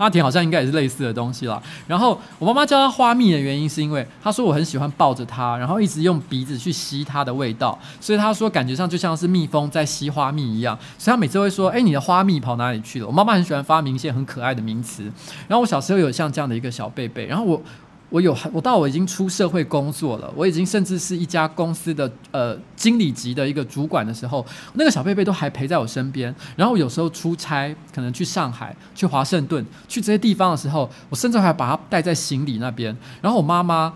[0.00, 1.62] 阿田好像应该也是类似的东西啦。
[1.86, 13.06] 然后我妈妈叫它花蜜的原因是因为她说我很喜欢抱着它，然后一直用鼻子去吸它的味道，所以她说感觉上就像是蜜蜂在吸花蜜一样，所以她每次会说，哎，你的花蜜跑哪里去了？
[13.06, 15.02] 我妈妈很喜欢发明一些很可爱的名词。
[15.46, 17.62] 然后我小时候有像这样的一个小贝贝，然后我。
[18.10, 24.44] 我有，我到我已经出社会工作了，我已经甚至是一家公司的呃经理级的一个主管的时候，
[24.74, 26.34] 那个小贝贝都还陪在我身边。
[26.56, 32.94] 然后有时候出差，可能去上海、去华盛顿、去这些地方的时候，我甚至还把它带在行李那边。
[33.22, 33.94] 然后我妈妈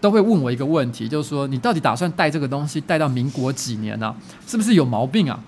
[0.00, 4.14] 都会问我一个问题，就是说你到底打算带这个东西带到民国几年呢？
[4.46, 5.38] 是不是有毛病啊？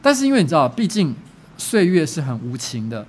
[0.00, 1.12] 但是因为你知道，毕竟
[1.56, 3.04] 岁月是很无情的，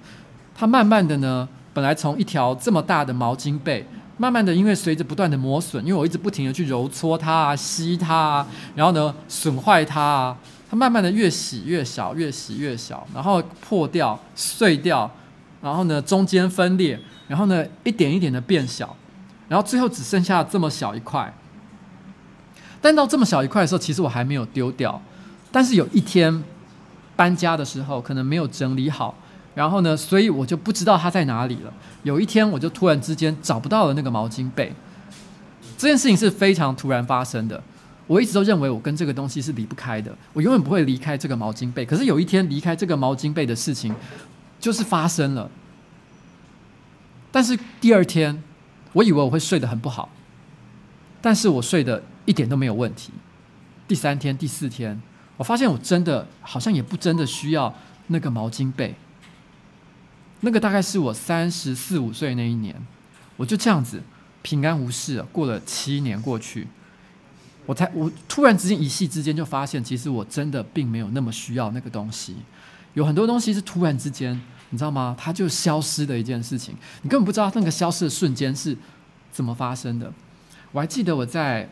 [0.55, 3.85] 它慢慢的呢，本来从一条这么大的毛巾被。
[4.19, 10.37] 慢慢的，因为随着不断的磨损，因为我一直不停的去揉搓它啊、吸它啊，然后呢损坏它啊，
[10.69, 15.09] 它慢慢的越洗越小，越洗越小，然后破掉、碎掉，
[15.61, 18.93] 然后呢中间分裂，然后呢一点一点的变小，
[19.47, 21.33] 然后最后只剩下这么小一块。
[22.81, 25.01] 但到这么小一块的时候，其实我还没有丢掉，
[25.49, 26.43] 但是有一天
[27.15, 29.15] 搬家的时候，可能没有整理好。
[29.55, 31.73] 然后呢，所以我就不知道它在哪里了。
[32.03, 34.73] 有一天，我就突然之间找不到了那个毛巾被。
[35.77, 37.61] 这件事情是非常突然发生的。
[38.07, 41.85] 我一直都认为我跟这个东西是离不开的，我永远不会离开这个毛巾被。
[41.85, 43.93] 可是有一天，离开这个毛巾被的事情
[44.59, 45.49] 就是发生了。
[47.31, 48.43] 但是第二天，
[48.93, 50.09] 我以为我会睡得很不好，
[51.21, 53.11] 但是我睡得一点都没有问题。
[53.87, 54.99] 第三天、第四天，
[55.37, 57.73] 我发现我真的好像也不真的需要
[58.07, 58.95] 那个毛巾被。
[60.41, 62.75] 那个大概是我三十四五岁那一年，
[63.35, 64.01] 我就这样子
[64.41, 65.21] 平安无事。
[65.31, 66.67] 过了七年过去，
[67.65, 72.37] 我才我突然之间一夕之间就发现，其实我真的并没有那么需要那个东西。
[72.93, 75.15] 有很多东西是突然之间，你知道吗？
[75.19, 78.77] 它就消失的一件事情，你根本不知道那个消失的瞬间是
[79.31, 80.11] 怎么发生的。
[80.71, 81.69] 我还记得我在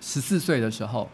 [0.00, 1.08] 十四岁的时候，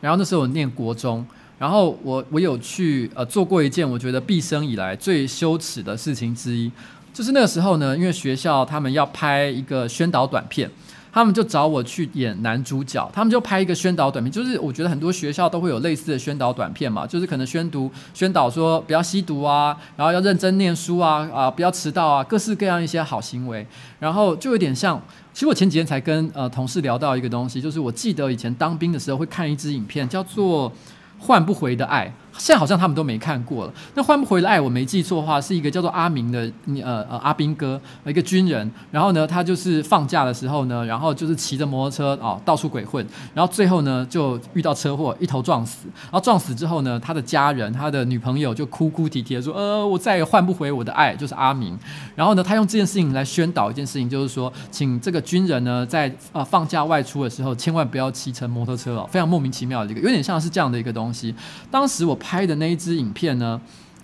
[0.00, 1.26] 然后那时候我念国中。
[1.58, 6.70] 然后我我有去呃做过一件我觉得毕生以来最羞耻的事情之一，
[7.12, 10.70] 就是那个时候呢，因为学校他们要拍一个宣导短片，
[11.12, 23.66] 他们就找我去演男主角，他们就拍一个宣导短片，就是我觉得很多学校都会有类似的宣导短片嘛，就是可能宣读宣导说不要吸毒啊，然后要认真念书啊啊不要迟到啊，各式各样一些好行为，
[23.98, 25.02] 然后就有点像，
[25.34, 30.72] 其实我前几天才跟呃同事聊到一个东西，就是我记得以前当兵的时候会看一支影片叫做。
[31.18, 33.72] 换不回的爱，现在好像他们都没看过了。
[33.94, 36.50] 那换不回来，我没记错的话，是一个叫做阿明的，
[36.82, 38.70] 呃呃阿兵哥，一个军人。
[38.90, 45.88] 然后呢，他就是放假的时候呢，然后就是骑着摩托车哦到处鬼混，然后最后呢就遇到车祸，一头撞死。
[46.04, 51.76] 然后撞死之后呢，他的家人，他的女朋友就哭哭啼啼的说：“呃，我再也换不回我的爱，就是阿明。”
[52.14, 60.98] 然后呢，他用这件事情来宣导一件事情，就是说，请这个军人呢在呃放假外出的时候，千万不要骑乘摩托车哦，非常莫名其妙的一个，有点像是这样的一个东西。
[60.98, 61.32] 东西，
[61.70, 63.58] 当时我拍的那一支影片呢，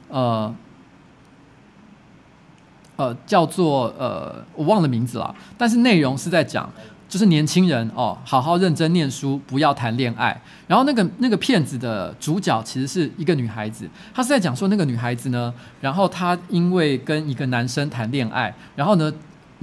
[0.08, 0.54] 呃，
[2.96, 6.72] 呃，叫做呃，我忘了名字了，但是内容是在讲，
[7.06, 10.40] 就是年轻人哦，好好认真念书，不要谈恋爱。
[10.66, 19.12] 然后那个那个片子的主角其实是一个女孩子，她是在讲说那个女孩子呢，然后她因为跟一个男生谈恋爱，然后呢。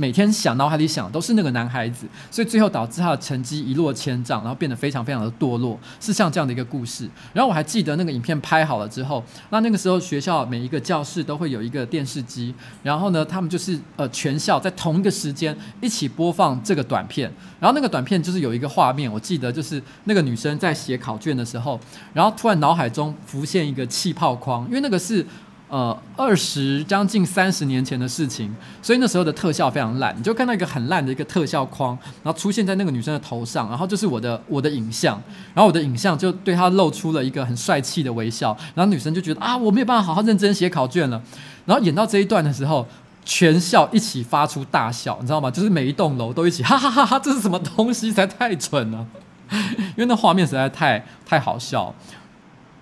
[0.01, 7.07] 每天想，脑海里想的都是那个男孩子，所以最后导致他的成绩一落千丈，然后变得非常非常的堕落，是像这样的一个故事。
[7.33, 17.31] 然后我还记得那个影片拍好了之后，那那个时候学校每一个教室都会有一个电视机，然后呢，他们就是呃全校在同一个时间一起播放这个短片。
[17.59, 21.79] 然后那个短片就是有一个画面，我记得就是那个女生在写考卷的时候，
[22.11, 25.23] 然后突然脑海中浮现一个气泡框，因为那个是。
[25.71, 35.13] 呃，二十将近三十年前的事情，所以那时候的特效非常烂，你就看到一个很烂的一个特效框，然后出现在那个女生的头上，然后就是我的我的影像，
[35.53, 41.21] 然后我的影像就对她露出了一个很帅气的微笑，然后女生就觉得啊，我没有办法好好认真写考卷了，
[41.65, 42.85] 然后演到这一段的时候，
[43.23, 45.49] 全校一起发出大笑，你知道吗？
[45.49, 48.07] 就是每一栋楼都一起哈哈哈哈，这是什么东西？
[48.07, 49.07] 实在太蠢了，
[49.95, 51.95] 因为那画面实在太太好笑。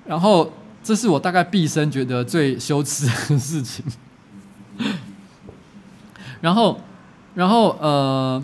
[0.07, 0.51] 然后
[0.89, 3.85] 这是我大概毕生觉得最羞耻的事情。
[6.41, 6.81] 然后，
[7.35, 8.43] 然后呃，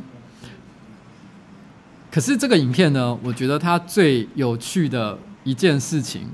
[2.11, 6.27] 可是这个影片呢，我觉得它最有趣的一件事情。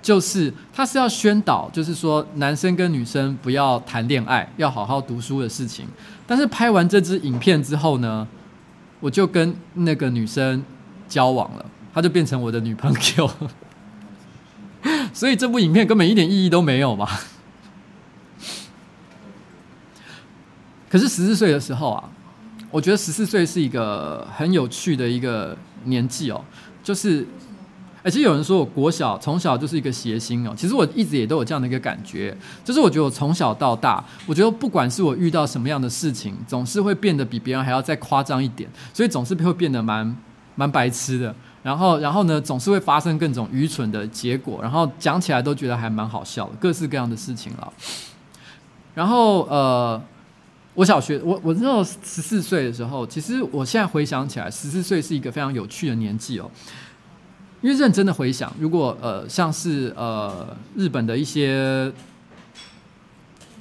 [0.00, 5.88] 就是它是要宣导，就是说男生跟女生不要谈恋爱，要好好读书的事情。
[6.24, 8.28] 但是拍完这支影片之后呢，
[9.00, 10.62] 我就跟那个女生
[11.08, 13.28] 交往了，她就变成我的女朋友。
[15.12, 17.08] 所以这部影片根本一点意义都没有嘛。
[20.90, 22.04] 可是十四岁的时候啊，
[22.70, 26.44] 我觉得十四岁是一个很有趣的一个年纪哦，
[26.82, 27.26] 就是。
[28.04, 40.16] 而且有人说我国小从小就是一个谐星哦，其实我一直也都有这样的一个感觉，就是我觉得我从小到大，我觉得不管是我遇到什么样的事情，总是会变得比别人还要再夸张一点，所以总是会变得蛮
[40.56, 41.32] 蛮白痴的，
[41.62, 47.72] 然后然后呢，总是会发生各种愚蠢的结果，然后讲起来都觉得还蛮好笑的，各式各样的事情了。
[48.94, 50.02] 然后呃，
[50.74, 56.50] 我小学我我那时候十四岁的时候，其实我现在回想起来，十四岁是一个非常有趣的年纪哦。
[57.60, 61.92] 因为认真的回想，如果呃像是呃日本的一些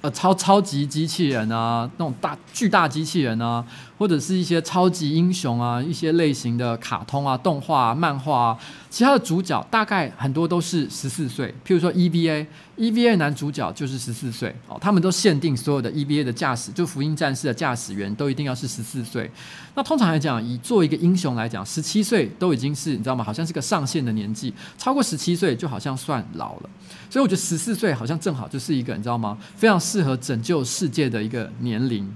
[0.02, 3.64] 呃超超级机器人啊，那种大巨大机器人啊，
[4.02, 8.58] 或者是一些超级英雄啊，一些类型的卡通啊、动画啊、漫画啊。
[8.90, 14.76] 其他的主角大概很多都是十四岁，譬如说 EVA，EVA 男主角就是十四岁哦。
[14.82, 19.30] 他们都限定所有的 EVA 的驾驶，就福音战士的驾驶员都一定要是十四岁。
[19.76, 23.24] 那通常来讲，以做一个英雄来讲，十七岁都已经是你知道吗？
[23.24, 26.70] 好像是个上限的年纪，超过十七岁就好像算老了。
[27.08, 29.38] 所以我觉得十四岁好像正好就是一个你知道吗？
[29.56, 32.12] 非常适合拯救世界的一个年龄。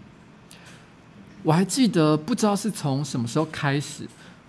[1.46, 4.06] 我还记得，不知道是从什么时候开始。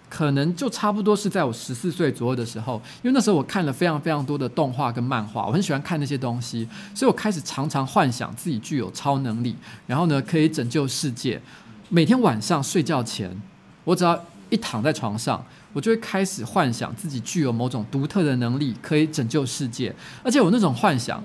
[0.08, 9.56] 可能就差不多是在我十四岁左右的时候，因为那时候我看了非常非常多的动画跟漫画，我很喜欢看那些东西，所以我开始常常幻想自己具有超能力，
[9.88, 11.42] 然后呢可以拯救世界。
[11.88, 13.36] 每天晚上睡觉前，
[13.82, 19.92] 我只要一躺在床上，我就会开始幻想自己具有某种独特的能力，可以拯救世界。
[20.22, 21.22] 而且我那种幻想，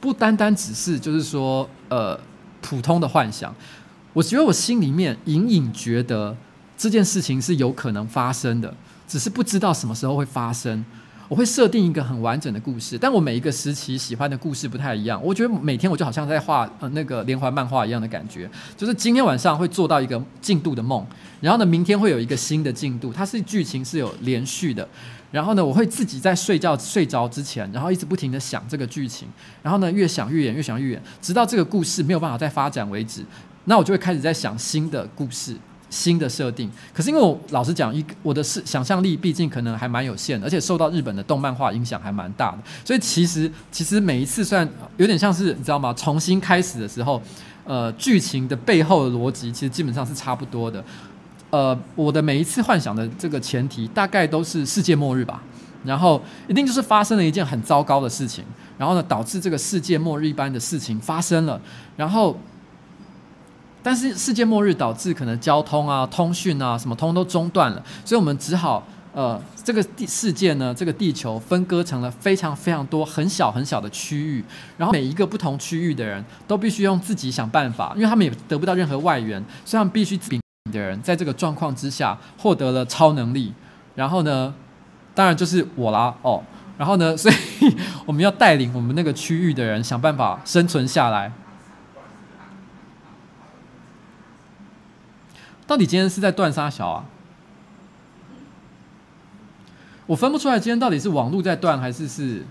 [0.00, 2.18] 不单单只是就是说呃
[2.60, 3.54] 普通的幻想，
[4.12, 6.36] 我觉得我心里面隐隐觉得。
[6.82, 8.74] 这件事情是有可能发生的，
[9.06, 10.82] 只是不知道什么时候会发生。
[11.28, 15.22] 我会设定一个很完整的故事，但我每一个时期喜欢的故事不太一样。
[15.22, 21.06] 我觉得每天我就好像在画呃那个连环漫画一样的感觉，就是今天晚上会做到一个进度的梦，
[21.42, 24.88] 然后呢，明天会有一个新的进度，它是剧情是有连续的。
[25.30, 29.28] 然后呢，我会自己在睡觉睡着之前，然后一直不停地想这个剧情，
[29.62, 33.24] 然后呢，越想越远，越想越远，直到这个故事没有办法再发展为止，
[33.64, 35.56] 那我就会开始在想新的故事。
[35.92, 44.64] 新的设定，可是因为我老实讲，一我的是想象力毕竟可能还蛮有限，而且受到日本的动漫画影响还蛮大的，所以其实其实每一次算
[44.98, 45.92] 有点像是你知道吗？
[45.94, 47.20] 重新开始的时候，
[47.64, 50.80] 呃，剧情的背后的逻辑其实基本上是差不多的。
[51.50, 55.42] 呃，我的每一次幻想的这个前提大概都是世界末日吧，
[55.84, 58.44] 然后一定就是发生了一件很糟糕的事情，
[58.78, 61.60] 然后呢，导致这个世界末日一般的事情发生了，
[61.96, 62.38] 然后。
[63.82, 74.44] 但是世界末日导致可能交通啊、通讯啊什么通都中断了，所以我们只好呃，这个地世界呢，这个地球分割成了非常非常多很小很小的区域，
[74.76, 83.54] 然后每一个不同区域的人都必须用自己想办法，因为他们也得不到任何外援，所以他们必须自己的人在这个状况之下获得了超能力，
[83.94, 84.54] 然后呢，
[85.14, 86.42] 当然就是我啦哦，
[86.76, 87.34] 然后呢，所以
[88.04, 91.32] 我们要带领我们那个区域的人想办法生存下来。
[95.66, 97.04] 到底今天是在断杀小啊？
[100.06, 102.44] 我分不出来，今天到底是网络在断，还是是……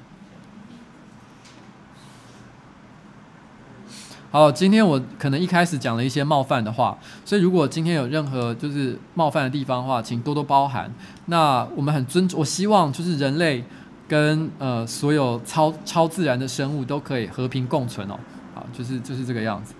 [4.31, 10.93] 好，今天我可能一开始讲了一些冒犯的话，所以如果今天有任何就是冒犯的地方的话，请多多包涵。
[11.25, 13.63] 那我们很尊重，我希望就是人类
[14.07, 18.19] 跟呃所有超超自然的生物都可以和平共存哦。
[18.53, 19.73] 好，就是就是这个样子。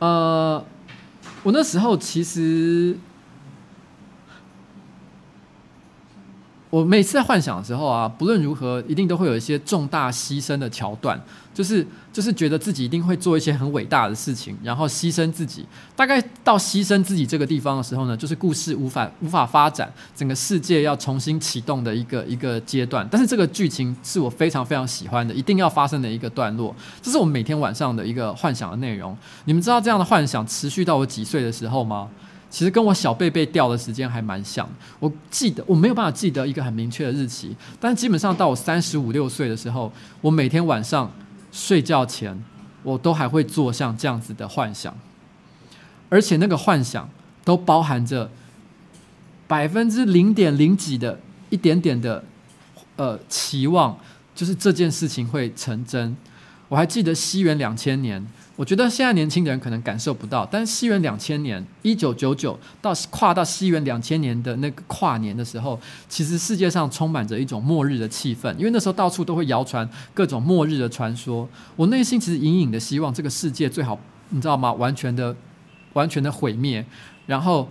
[0.00, 0.64] 呃，
[1.44, 2.98] 我那时候其实，
[6.74, 11.16] 我每次在幻想的时候啊，不论如何，一定都会有一些重大牺牲的桥段，
[11.54, 15.64] 就是就是觉得自己一定会做一些很伟大的事情，然后牺牲自己。
[15.94, 23.06] 大概到牺牲自己这个地方的时候呢，就是故事无法无法发展，整个世界要重新启动的一个一个阶段。
[23.08, 26.74] 但是这个剧情是我非常非常喜欢的，一定要发生的一个段落。
[27.00, 29.16] 这是我们每天晚上的一个幻想的内容。
[29.44, 32.08] 你们知道这样的幻想持续到我几岁的时候吗？
[32.54, 34.64] 其实跟我小贝贝掉的时间还蛮像，
[35.00, 41.10] 我记得我没有办法记得一个很明确的日期，但基本上到我三十五六岁的时候，我每天晚上
[41.50, 42.40] 睡觉前，
[42.84, 44.96] 我都还会做像这样子的幻想，
[46.08, 47.10] 而且那个幻想
[47.42, 48.30] 都包含着
[49.48, 51.18] 百分之零点零几的
[51.50, 52.22] 一点点的
[52.94, 53.98] 呃期望，
[54.32, 56.16] 就是这件事情会成真。
[56.68, 58.24] 我还记得西元两千年。
[58.56, 71.48] 我觉得现在年轻人可能感受不到，但是西元两千年，一九九九到跨到西元两千年的那个跨年的时候，其实世界上充满着一种末日的气氛，因为那时候到处都会谣传各种末日的传说。
[71.74, 73.98] 我内心其实隐隐的希望这个世界最好，
[74.28, 74.72] 你知道吗？
[74.74, 75.34] 完全的、
[75.94, 76.86] 完全的毁灭，
[77.26, 77.68] 然后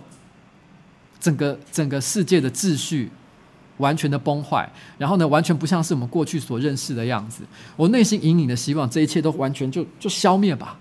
[1.18, 3.10] 整个整个世界的秩序。
[3.78, 4.68] 完全的崩坏，
[4.98, 7.42] 然后呢，完全不像是我们过去所认识的样子。
[7.76, 10.78] 我内心隐隐的希望，这一切都完全就就消灭吧。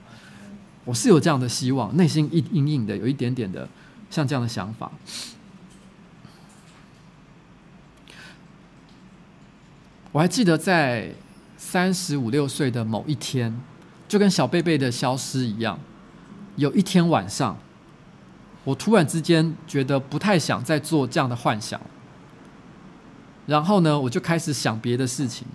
[0.86, 3.68] 我是有这样的希望，内心隐隐隐的有一点点的
[4.10, 4.92] 像这样的想法。
[10.12, 11.10] 我还记得在
[11.58, 13.60] 三十五六岁的某一天，
[14.08, 15.80] 就跟小贝贝的消失一样，
[16.56, 17.58] 有一天晚上，
[18.64, 21.82] 我突然之间觉得不太想再做这样的幻想。
[23.46, 25.46] 然后呢，我就开始想别的事情，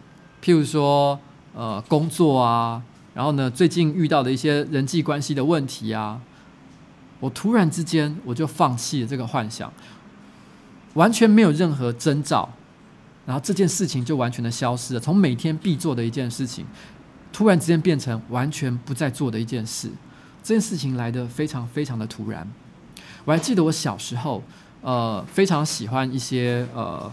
[0.43, 1.19] 譬如说，
[1.55, 2.83] 呃，工作啊，
[3.15, 6.21] 然后呢，最近遇到的一些人际关系的问题啊，
[7.19, 9.73] 我突然之间我就放弃了这个幻想，
[10.95, 12.47] 完全没有任何征兆，
[13.25, 16.67] 然后这件事情就完全的消失了，从每天必做的一件事情，
[17.33, 19.89] 突然之间变成完全不再做的一件事，
[20.43, 22.47] 这件事情来的非常非常的突然。
[23.25, 24.43] 我还记得我小时候，
[24.83, 27.11] 呃，非常喜欢一些呃。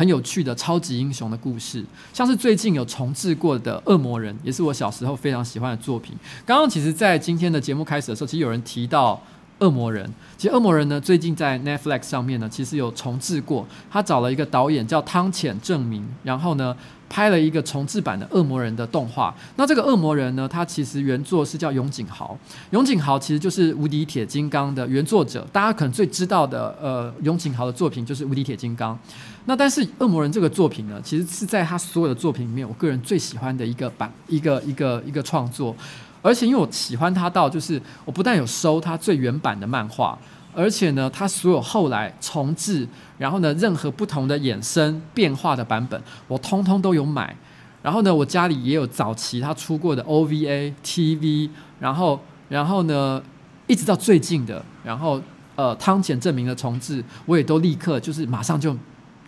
[0.00, 1.84] 很有趣的超级英雄的故事，
[2.14, 6.16] 像是最近有重置过的《恶魔人》，也是我小时候非常喜欢的作品。
[6.46, 9.22] 刚刚其实，在今天的节目开始的时候，其实有人提到。
[9.60, 13.66] 恶魔人，其实恶魔人呢，最近在 Netflix 上面呢，其实有重制过。
[13.90, 16.74] 他找了一个导演叫汤浅政明，然后呢，
[17.08, 19.34] 拍了一个重制版的恶魔人的动画。
[19.56, 22.36] 那这个恶魔人呢，他其实原作是叫永井豪，
[22.70, 25.46] 永井豪其实就是无敌铁金刚的原作者。
[25.52, 28.98] 大家可能最知道的，呃，永井豪的作品就是无敌铁金刚。
[29.44, 35.76] 那但是恶魔人这个作品呢，其实是在他所有的作品里面，我个人最喜欢的一个版，一个一个一个创作。
[36.22, 40.18] 而且因为我喜欢他到，就是我不但有收他最原版的漫画，
[40.54, 47.34] 而且呢，他所有后来重制，然后呢，任何不同的衍生变化的版本，我通通都有买。
[47.82, 51.48] 然后呢，我家里也有早期他出过的 OVA、TV，
[51.78, 53.22] 然后，然后呢，
[53.66, 55.18] 一直到最近的，然后
[55.56, 58.76] 呃，汤浅证明的重制，我也都立刻就是马上就。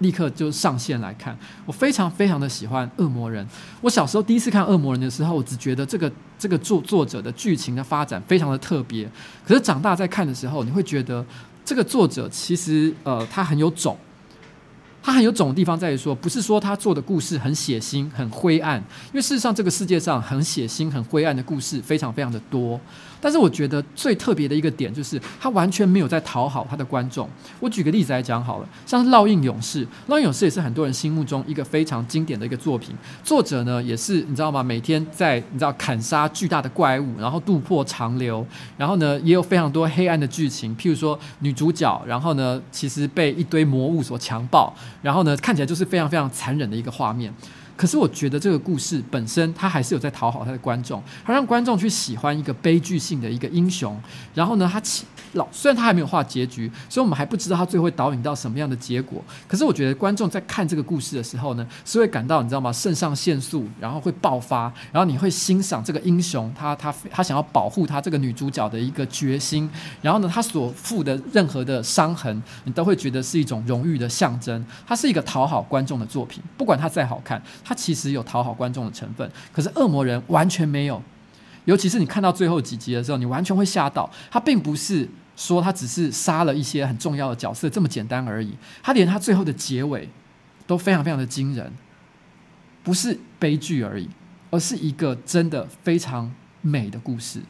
[0.02, 3.44] 立刻就上线来看，我非常非常的喜欢《恶魔人》。
[3.80, 9.08] 我小时候第一次看《恶魔人》的时候，我只觉得这个这个作作者的剧情的发展非常的特别。
[9.46, 11.24] 可是长大在看的时候，你会觉得
[11.64, 13.96] 这个作者其实呃他很有种。
[15.04, 18.78] 他很有种的地方在于说，不是说他做的故事很血腥、很灰暗，
[19.08, 22.80] 因为事实上这个世界上很血腥、很灰暗的故事非常非常的多。
[23.22, 27.28] 但是我觉得最特别的一个点就是，他完全没有在讨好他的观众。
[27.60, 32.92] 我举个例子来讲好了，像是《烙印勇士》，《烙印勇士》也是很多人心目中一个非常经典的一个作品。
[33.22, 34.60] 作者呢，也是你知道吗？
[34.60, 38.44] 每天在你知道砍杀巨大的怪物，然后渡破长流，
[38.76, 44.74] 然后呢，也有非常多黑暗的剧情，譬如说女主角，然后呢，其实被一堆魔物所强暴。
[45.00, 47.32] 然后呢，看起来就是非常非常残忍的一个画面。
[47.76, 53.98] 可是我觉得这个故事本身，它还是有在讨好他的观众，它让观众去喜欢一个悲剧性的一个英雄。
[54.34, 59.22] 然后呢，他起老虽然他还没有画结局，所以我们还不知道他最后会导引到什么样的结果。
[59.48, 62.72] 可是我觉得观众在看这个故事的时候呢，是会感到你知道吗？
[62.72, 69.68] 肾上腺素，然后会爆发，然后你会欣赏这个英雄，他他他想要保护他这个女主角的一个决心。
[70.02, 74.64] 然后呢，他所负的任何的伤痕，你都会觉得是一种荣誉的象征。
[74.86, 77.40] 它是一个讨好观众的作品，不管它再好看。
[77.64, 81.02] 它其实有讨好观众的成分，可是恶魔人完全没有。
[81.64, 84.10] 尤其是你看到最后几集的时候，你完全会吓到。
[84.30, 88.52] 他并不是说他只是杀了一些很重要的角色这么简单而已，
[88.82, 90.08] 他连他最后的结尾
[90.66, 91.72] 都非常非常的惊人，
[92.82, 94.08] 不是悲剧而已，
[94.50, 97.40] 而是一个真的非常美的故事。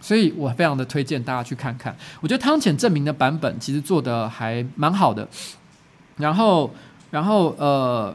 [0.00, 1.96] 所以我非常的推荐大家去看看。
[2.20, 5.28] 我觉得汤浅证明的版本其实做得还蛮好的。
[6.16, 6.70] 然后，
[7.10, 8.14] 然后呃，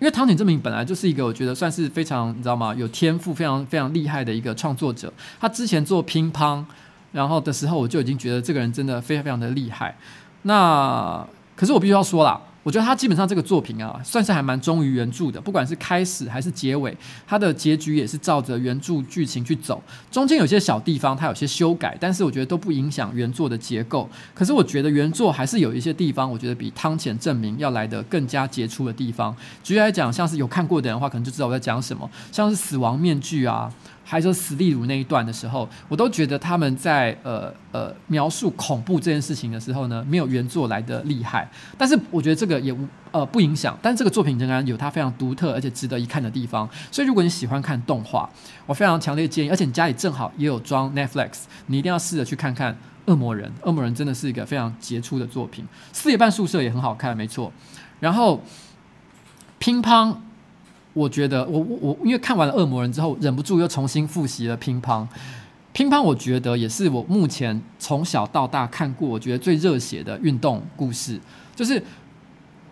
[0.00, 2.74] 因为汤浅政明本来就是一个我觉得算是非常你知道吗？
[2.74, 5.12] 有天赋、非常非常厉害的一个创作者。
[5.38, 6.64] 他之前做乒乓，
[7.12, 9.94] 然后的时候我就已经觉得这个人真的非常非常的厉害。
[10.42, 11.24] 那
[11.54, 12.40] 可是我必须要说啦。
[12.62, 16.94] 我觉得他基本上这个作品啊，算是还蛮忠于原著的，不管是开始还是结尾，
[17.26, 19.82] 他的结局也是照着原著剧情去走。
[20.10, 24.08] 中间有些小地方他有些修改，但是我觉得都不影响原作的结构。
[24.34, 29.34] 可是我觉得原作还是有一些地方，我觉得比汤浅政明要来得更加杰出的地方。
[29.64, 33.72] 举例来讲，像是有看过的人的话，可能就知道我在讲什么，像是死亡面具啊。
[34.10, 41.48] 还说史蒂鲁那一段的时候，我都觉得他们在呃呃描述恐怖这件事情的时候呢，没有原作来的厉害。
[41.78, 42.76] 但是我觉得这个也
[43.12, 46.68] 呃不影响，但这个作品仍然有它非常独特而且值得一看的地方。
[46.90, 48.28] 所以如果你喜欢看动画，
[48.66, 52.74] 我非常强烈建议，而且你家里正好也有装 Netflix，你一定要试着去看看
[53.06, 53.48] 《恶魔人》。
[53.62, 55.64] 《恶魔人》真的是一个非常杰出的作品。
[55.92, 57.52] 四点半宿舍也很好看，没错。
[58.00, 58.42] 然后
[59.60, 60.16] 乒乓。
[60.92, 65.06] 我觉得我我我因为看完了《恶魔人》之后，忍不住又重新复习了乒乓。
[65.72, 71.20] 乒乓我觉得也是我目前从小到大看过我觉得最热血的运动故事。
[71.54, 71.80] 就是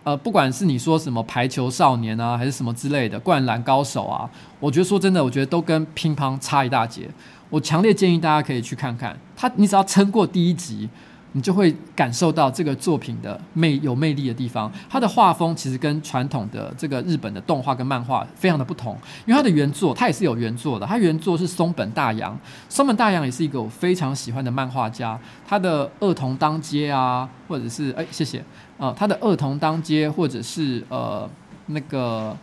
[0.03, 7.09] 呃，不管是你说什么排球少年啊，还是什么之类的灌篮高手啊，我觉得说真的，我觉得都跟乒乓差一大截。
[7.49, 10.89] 我强烈建议大家可以去看看他，你只要撑过第一集。
[11.33, 14.71] 你就会感受到这个作品的魅有魅力的地方。
[14.89, 22.37] 它的画风其实跟传统的这个日本的动画跟漫画非常的不同，因为它的原作它也是有原作的，它原作是松本大洋。
[22.67, 25.19] 松本大洋也是一个我非常喜欢的漫画家。
[25.47, 28.43] 他的《恶童当街》啊，或者是哎，谢谢
[28.77, 31.29] 啊，他的《恶童当街》或者是呃
[31.67, 32.35] 那个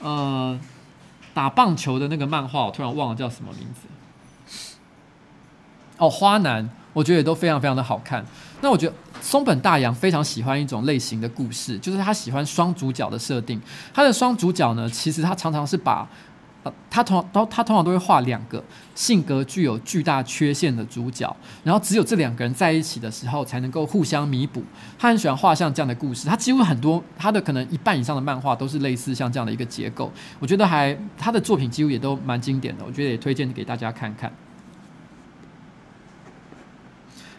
[0.00, 0.58] 呃
[1.32, 3.88] 打棒球的那个漫画，我突然忘了叫什么名字。
[5.96, 8.24] 哦，花男，我觉得也都非常非常的好看。
[8.60, 13.60] 那我觉得松本大洋非常喜欢一种类型的故事，就是他喜欢双主角的设定。
[13.92, 16.08] 他的双主角呢，其实他常常是把，
[16.62, 18.62] 呃，他通都他通常都会画两个
[18.94, 24.62] 性格具有巨大缺陷的主角，然后只有这两个人在一起的时候才能够互相弥补。
[24.98, 30.10] 他很喜欢画像这样的故事，他几乎很多他的可能一半以上的漫画都是类似像这样的一个结构。
[30.40, 34.32] 我觉得还他的作品几乎也都蛮经典的，我觉得也推荐给大家看看。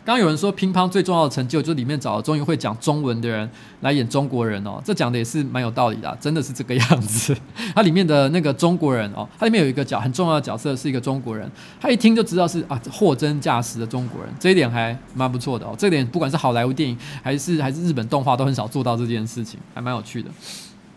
[0.06, 3.50] 刚有人说乒乓最重要的成就就是里面找了终于会讲中文的人
[3.82, 7.36] 来演中国人哦，这讲的也是蛮有道理的，真的是这个样子。
[7.74, 11.52] 它里面的那个中国人哦，它里面有一个角很重要的角色是一个中国人，
[11.82, 15.76] 他一听就知道是啊货真价实的中国人，这一点还蛮不错的哦。
[15.76, 20.30] 这点不管是好莱坞电影还是还是日本动画都很少做到这件事情，还蛮有趣的。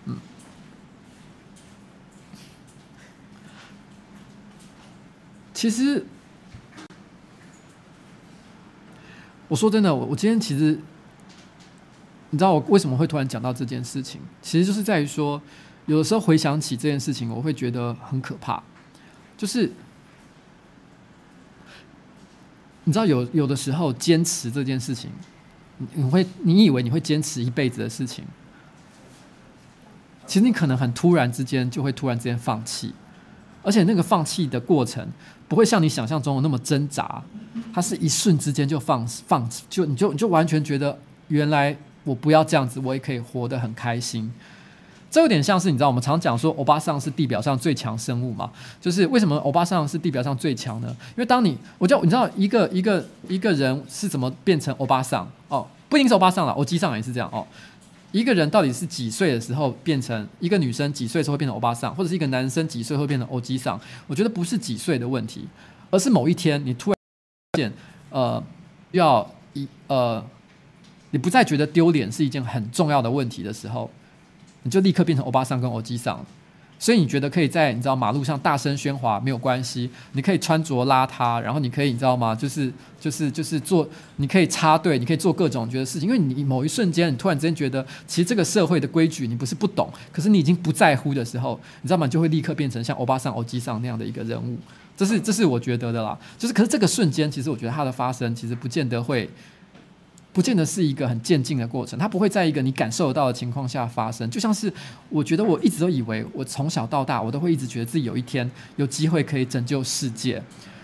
[0.04, 0.16] 嗯，
[5.54, 6.04] 其实。
[9.48, 10.78] 我说真的，我我今天其实，
[12.30, 14.20] 你知道我为什么会突然讲到这件事情？
[14.42, 15.40] 其实就是在于说，
[15.86, 18.62] 有的时候回想起这件事情，我会觉得很可怕。
[19.36, 19.72] 就是
[22.84, 25.10] 你知道有，有的时候坚持这件事情，
[25.94, 28.24] 你会你以为你会坚持一辈子的事情，
[30.26, 32.92] 其实你可能很突然之间就会突然之间放弃，
[33.62, 35.08] 而且那个放弃的过程
[35.48, 37.22] 不会像你想象中的那么挣扎。
[37.74, 40.96] 它是一瞬之间就放放，就你就你就完全觉得，
[41.28, 44.32] 原来我不要这样子，我也可以活得很开心。
[45.10, 48.50] 这有点像是你知道，我们常讲说欧巴桑是地表上最强生物嘛？
[48.80, 50.88] 就是为什么欧巴桑是地表上最强呢？
[51.10, 57.46] 因为当你，我就你知道一个一个一个人是怎么变成欧巴桑哦，不一定是欧巴桑了，欧吉桑也是这样哦。
[58.12, 63.78] 一个人到底是几岁的时候变成一个女生几岁的时候会变成欧巴桑，或者是一个男生几岁会变成欧吉桑？
[64.06, 65.46] 我觉得不是几岁的问题，
[65.90, 67.72] 而是某一天你突然。
[68.10, 68.42] 呃，
[68.92, 70.24] 要一呃，
[71.10, 73.90] 你不再觉得丢脸是一件很重要的问题的时候，
[74.62, 76.26] 你就立刻变成欧巴桑跟欧吉桑了。
[76.78, 82.34] 所以你觉得可以在你知道马路上大声喧哗没有关系，你可以穿着邋遢，然后你可以你知道吗？
[82.34, 92.06] 就是就是就是做，你可以插队，你可以做各种觉得事情，因为你某一瞬间你突然之间觉得，其实这个社会的规矩你不是不懂，可是你已经不在乎的时候，你知道吗？
[92.06, 94.56] 就会立刻变成像欧巴桑、欧吉桑那样的一个人物。
[94.96, 99.30] 这是这是我觉得的啦，就是可是这个瞬间，其实我觉得它的发生，其实不见得会，
[100.32, 104.28] 不见得是一个很渐进的过程，它不会在一个你感受得到的情况下发生。
[104.30, 104.72] 就像是
[105.08, 110.40] 我觉得我一直都以为，我从小到大，我都会一直觉得自己有一天有机会可以拯救世界，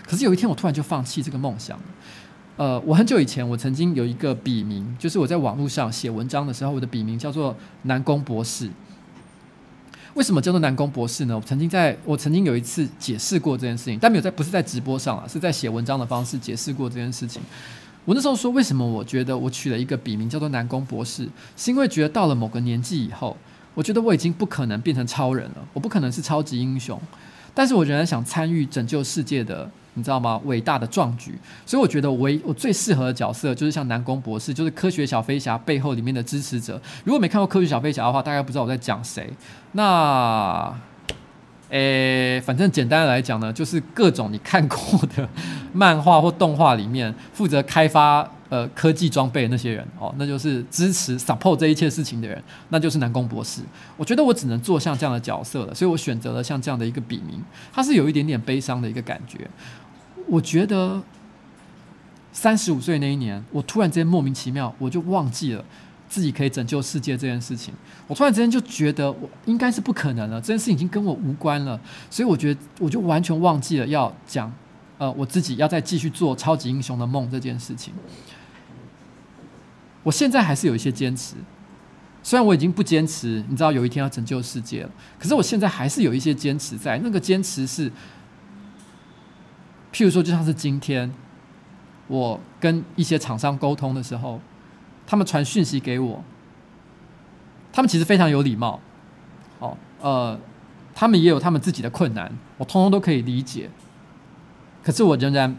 [0.07, 1.79] 可是有一天我突然就放弃这个梦想。
[2.57, 8.71] 呃，我很久以前我曾经有一个笔名，就是我在网络上写文章的时候，我的笔名叫做南宫博士。
[10.15, 11.35] 为什么叫做南宫博士呢？
[11.35, 17.43] 我曾经在我曾经有一次解释过这件事情，但没有在不是在直播上啊，是在写文章的方式解释过这件事情。
[18.05, 21.27] 我那时候说，为什么我觉得我取了一个笔名叫做南宫博士，
[21.57, 23.37] 是因为觉得到了某个年纪以后，
[23.75, 27.01] 我觉得我已经不可能变成超人了，我不可能是超级英雄，
[27.55, 30.39] 但是我仍然想参与拯救世界的，你知道吗？
[30.45, 31.39] 伟大的壮举。
[31.65, 36.81] 所以我觉得我我最适合的角色就是像南宫博士，就是科学小飞侠背后里面的支持者。
[37.05, 39.33] 如果没看过科学小飞侠的话，大概不知道我在讲谁。
[39.73, 40.75] 那。
[41.75, 44.79] 诶，反正简单来讲呢，就是各种你看过
[45.17, 45.29] 的
[45.73, 53.61] 漫画或动画里面负责开发呃科技装备那些人哦，那就是支持 support 这一切事情的人，那就是南宫博士。
[53.97, 59.41] 我觉得我只能做像这样的角色了，所以我选择了像这样的一个笔名，它是有一点点悲伤的一个感觉。
[60.29, 61.03] 我觉得
[62.31, 65.65] 三十五岁那一年，我突然之间莫名其妙，我就忘记了。
[66.15, 67.75] 自己可以拯救世界这件事情，
[68.07, 70.41] 我突然之间就觉得我应该是不可能了。
[70.41, 74.53] 这件事情已经跟我无关了，所以我觉得我就完全忘记了要讲，
[74.99, 77.93] 呃，我自己要再继续做超级英雄的梦这件事情。
[80.05, 81.35] 我现在还是有一些坚持，
[82.23, 86.97] 虽然我已经不坚持，你知道有一天要拯救世界了，可是我现在还是有一些坚持在。
[86.99, 87.91] 那个坚持是，
[89.93, 91.13] 譬如说，就像是今天
[92.07, 94.41] 我跟一些厂商沟通的时候。
[95.07, 96.23] 他们传讯息给我，
[97.73, 98.81] 他们其实非常有礼貌，
[99.59, 100.39] 哦，呃，
[100.95, 103.69] 他们也有他们自己的困难，我通通都可以理解。
[104.83, 105.55] 可是我仍然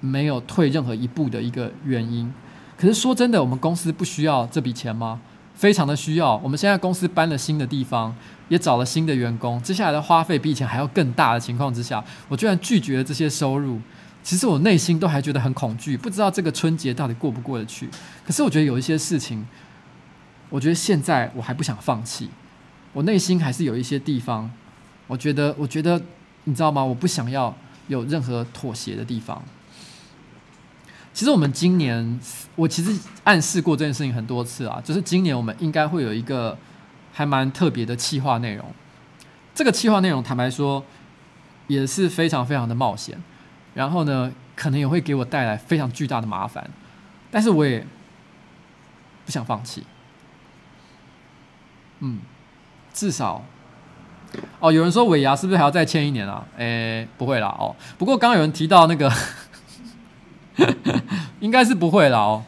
[0.00, 2.32] 没有退任何一步的一个原因。
[2.76, 5.20] 可是说真的，我们公司不需要这笔钱吗？
[5.54, 6.36] 非常的需要。
[6.38, 8.14] 我们现在公司搬了新的地方，
[8.48, 13.80] 也找了新的员工，接下来的花费比以前还要更大的情况之下，我居然拒绝了这些收入。
[14.24, 17.88] 其实我内心都还觉得很恐惧，不知道这个春节到底过不过得去。
[18.26, 19.46] 可是我觉得有一些事情，
[20.48, 22.30] 我觉得现在我还不想放弃。
[22.94, 24.50] 我内心还是有一些地方，
[25.06, 26.00] 我觉得，我觉得，
[26.44, 26.82] 你知道吗？
[26.82, 27.54] 我不想要
[27.88, 29.42] 有任何妥协的地方。
[31.12, 32.18] 其实我们今年，
[32.56, 36.56] 我其实暗示过这件事情很多次啊，就是今年我们应该会有一个
[37.12, 38.64] 还蛮特别的企划内容。
[39.54, 40.82] 这个企划内容，坦白说，
[41.66, 43.22] 也是非常非常的冒险。
[43.74, 46.70] 然后呢，可能也会给我带来非常巨大的麻烦，
[47.30, 47.84] 但是我也
[49.24, 49.84] 不想放弃。
[51.98, 52.20] 嗯，
[52.92, 53.44] 至少，
[54.60, 56.46] 哦，有人说尾牙是不是还要再签一年啊？
[56.56, 57.74] 诶，不会啦，哦。
[57.98, 59.12] 不过刚刚有人提到那个，
[61.40, 62.44] 应该是不会啦，哦。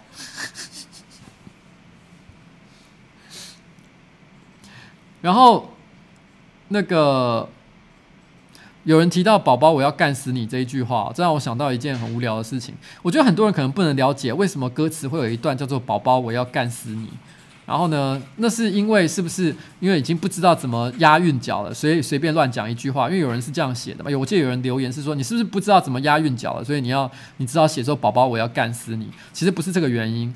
[5.21, 5.73] 然后
[6.69, 7.49] 那个。
[8.87, 12.73] 有人提到“宝宝，我要干死你”这一句话，这让我想到一件很无聊的事情。
[13.03, 17.09] 我觉得很多人可能不能了解为什么歌词会有一段叫做“宝宝，我要干死你”。
[17.67, 23.09] 然后呢，那是因为是不是因为已经不知道怎么押韵脚了，所以随便乱讲一句话？
[23.09, 24.09] 因为有人是这样写的嘛。
[24.09, 26.63] 有我记得有人留言是说，你是不是不知道怎么押韵脚了？
[26.63, 29.11] 所以你要你知道写说“宝宝，我要干死你”。
[29.35, 30.33] 其实不是这个原因。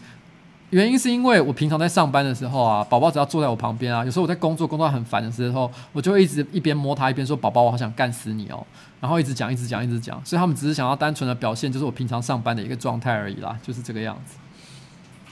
[0.71, 8.65] 原因是因为我平常在上班的时候啊，宝宝只要坐在我旁边啊，有时候我在工作工作很烦的时候，我就会一直一边摸他一边说：“宝宝，我好想干死你哦。”
[9.01, 10.25] 然后一直讲，一直讲，一直讲。
[10.25, 14.37] 所以他们只是想要单纯的表现，就是我平常上班的一个状态而已啦，就是这个样子。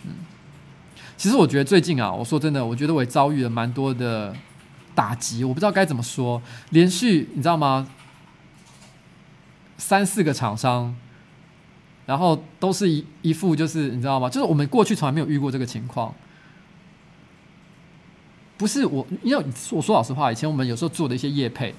[0.05, 0.11] 嗯，
[1.17, 4.35] 其实我觉得最近啊，我说真的，我觉得我也遭遇了蛮多的
[4.93, 6.43] 打击，我不知道该怎么说。
[6.71, 7.87] 连续你知道吗？
[9.77, 10.97] 三四个厂商。
[12.09, 14.31] 然后都是一一副就是你知道吗？
[14.31, 16.15] 就是我们过去从来没有遇过这个情况。
[18.57, 21.75] 不是我，因为我说老实话，以前我们有时候做的一些业配，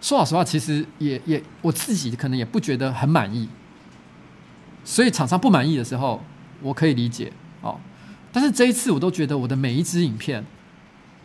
[0.00, 3.46] 说老实话，其实也也我自己可能也不觉得很满意。
[4.86, 6.22] 所以厂商不满意的时候，
[6.62, 7.30] 我可以理解
[7.60, 7.78] 哦。
[8.32, 10.42] 但是这一次，我都觉得我的每一支影片，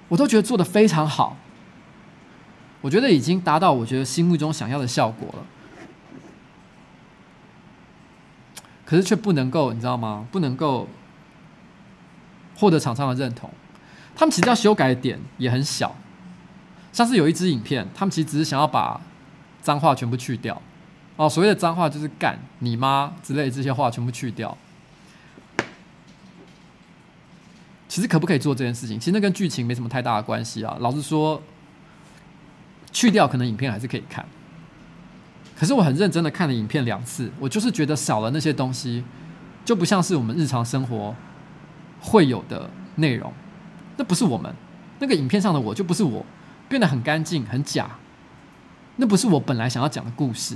[0.09, 1.37] 我都觉得做的非常好。
[2.81, 5.45] 我觉得已经达到我觉得心目中想要的效果了。
[8.89, 10.25] 可是却不能够，你知道吗？
[10.31, 10.87] 不能够
[12.55, 13.47] 获得厂商的认同。
[14.15, 15.95] 他们其实要修改的点也很小，
[16.91, 18.99] 像是有一支影片，他们其实只是想要把
[19.61, 20.59] 脏话全部去掉。
[21.17, 24.57] 哦，所谓的脏话就是“干你妈”之类这些话全部去掉。
[27.87, 28.99] 其实可不可以做这件事情？
[28.99, 30.75] 其实那跟剧情没什么太大的关系啊。
[30.79, 31.39] 老实说，
[32.91, 34.25] 去掉可能影片还是可以看。
[35.59, 39.03] 可是我很认真的看了影片两次，我就是觉得少了那些东西，
[39.65, 41.13] 就不像是我们日常生活
[41.99, 43.33] 会有的内容。
[43.97, 44.55] 那不是我们，
[44.99, 46.25] 那个影片上的我就不是我，
[46.69, 47.91] 变得很干净、很假。
[48.95, 50.55] 那不是我本来想要讲的故事。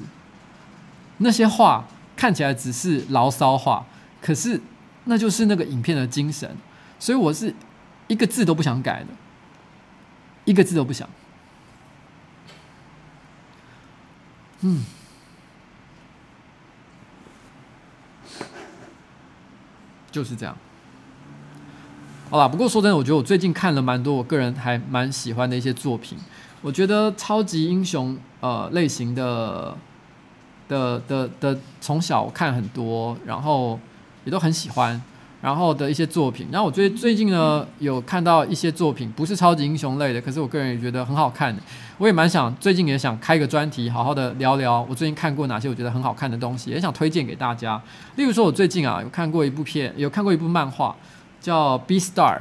[1.18, 1.86] 那些话
[2.16, 3.86] 看起来只是牢骚话，
[4.22, 4.62] 可是
[5.04, 6.50] 那就是那个影片的精神。
[6.98, 7.54] 所以我是
[8.08, 9.08] 一个字都不想改的，
[10.46, 11.10] 一个字都不想。
[14.64, 14.84] 嗯，
[20.10, 20.58] 就是这样。
[22.30, 26.18] 好啦，不过说真的，我觉得我最近看了蛮多，我个人还蛮喜欢的一些作品。
[26.62, 29.78] 我觉得超级英雄呃类型的
[30.68, 33.78] 的的的，从小看很多，然后
[34.24, 35.00] 也都很喜欢，
[35.44, 36.48] 然后的一些作品。
[36.50, 41.54] 然后我最最近呢有看到一些作品，不是超级英雄类的，可是我个人也觉得很好看。
[41.98, 47.80] 我也蛮想最近也想开个专题，好好的聊聊我最近看过哪些我觉得很好看的东西，也想推荐给大家。
[48.16, 50.96] 例如说，我最近啊有看过一部片，有看过一部漫画。
[51.44, 52.40] 叫 Beastar，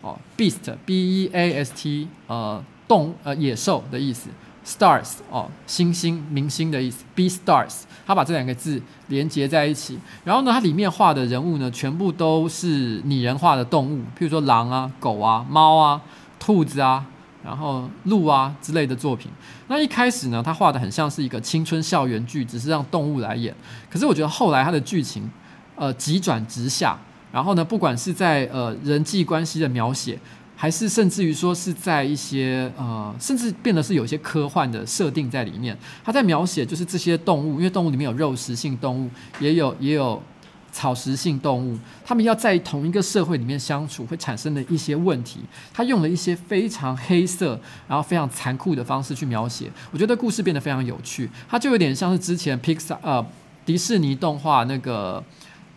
[0.00, 4.30] 哦，Beast B E A S T，呃，动呃野兽的意思
[4.64, 16.00] ，Stars 哦，星星明星的意思 Be stars，他把这两个字连接在一起，然后呢，它里面画的人物呢，全部都是拟人化的动物，譬如说狼啊、狗啊、猫啊、
[16.38, 17.04] 兔子啊，
[17.44, 19.30] 然后鹿啊之类的作品。
[19.68, 23.54] 那一开始呢，他画的很像是一个青春校园剧，只是让动物来演。
[23.90, 25.30] 可是我觉得后来他的剧情，
[25.76, 26.98] 呃，急转直下。
[27.32, 30.18] 然后呢，不管是在呃人际关系的描写，
[30.62, 35.76] 还是甚至于说是在一些呃，甚至变得是有些科幻的设定在里面。
[36.04, 39.10] 他在描写就是这些动物，因为动物里面有肉食性动物，
[39.40, 40.22] 也有也有
[40.70, 45.40] 草食性动物，他们要在同一个社会里面相处，会产生的一些问题。
[45.74, 49.68] 他用了一些非常黑色，然后非常残酷的方式去描写。
[49.90, 51.28] 我觉得故事变得非常有趣。
[51.48, 53.26] 它就有点像是之前 Pixar 呃
[53.66, 55.20] 迪士尼动画那个。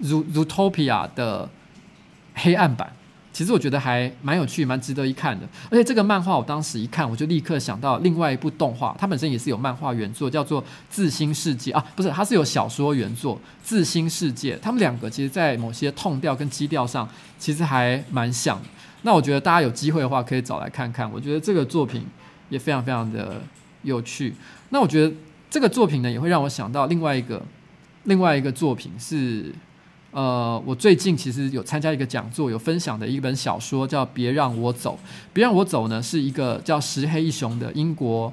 [0.03, 1.49] Zootopia 的
[2.33, 2.91] 黑暗版，
[3.35, 5.45] 其实我觉得还蛮有趣，蛮值得一看的。
[5.69, 14.55] 而且这个漫画，我当时一看，我就立刻想到另外一部动画，它本身也是有漫画原作，叫做《自新世界》啊，不是，它是有小说原作《自新世界》。
[14.61, 17.05] 他们两个其实，在某些痛调跟基调上，
[17.37, 18.57] 其实还蛮像。
[19.01, 21.11] 那我觉得大家有机会的话，可以找来看看。
[21.11, 22.05] 我觉得这个作品
[22.47, 23.41] 也非常非常的
[23.81, 24.33] 有趣。
[24.69, 25.13] 那我觉得
[25.49, 27.43] 这个作品呢，也会让我想到另外一个
[28.05, 29.53] 另外一个作品是。
[30.15, 34.93] 呃，我最近其实有参加一个讲座，有分享的一本小说叫《别让我走》。
[35.33, 38.31] 《别让我走》呢，是一个叫石黑一雄的英国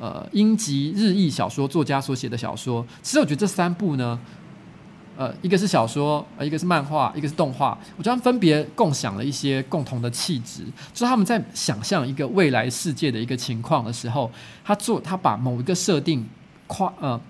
[0.00, 2.84] 呃英籍日裔小说作家所写的小说。
[3.02, 4.18] 其实我觉得这三部呢，
[5.16, 14.28] 呃，一个是小说，呃，一个是漫画，一个是动画，我觉得分别共享了一些共同的气质，就是他们在想象一个未来世界的一个情况的时候，
[14.64, 16.28] 他做他把某一个设定
[16.66, 17.20] 跨呃。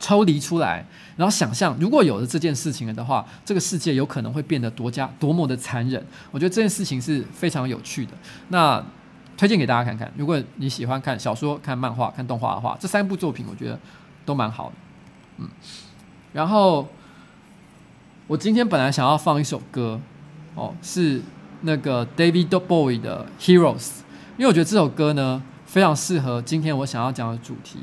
[0.00, 0.84] 抽离出来，
[1.16, 6.02] 然后想象，如果有了这件事情了的话，这个世界有可能会变得多加多么的残忍。
[6.30, 8.12] 我觉得这件事情是非常有趣的。
[8.48, 8.82] 那
[9.36, 13.78] 推荐给大家看看，如果你喜欢看小说、看漫画、看动画的话，这三部作品我觉得
[14.24, 14.74] 都蛮好的。
[15.36, 15.48] 嗯，
[16.32, 16.88] 然后
[18.26, 20.00] 我今天本来想要放一首歌，
[20.54, 21.20] 哦，是
[21.60, 23.78] 那个 David Bowie 的《Heroes》，
[24.38, 27.80] 因为我觉得这首歌呢非常适合今天我想要讲的主题。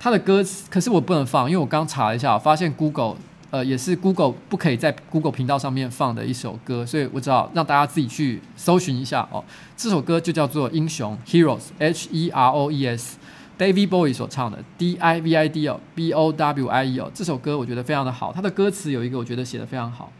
[0.00, 3.16] 他的歌词，可是我不能放，因为我刚查了一下，发现 Google，
[3.50, 9.44] 呃，也是 Google 不可以在 Google 频道上面放的一首歌，所以我只好让大家自己去搜寻一下哦。
[9.76, 16.84] 这首歌就叫做《英雄》（Heroes），H E R O E S，David Bowie 所唱的，D I V I D 哦，B O W I
[16.84, 17.10] E 哦。
[17.12, 20.12] 这首歌我觉得非常的好，它的歌词有一个我觉得写得非常好。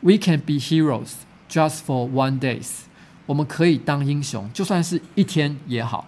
[0.00, 1.12] We can be heroes
[1.48, 2.80] just for one days，
[3.24, 6.06] 我们可以当英雄，就算是一天也好。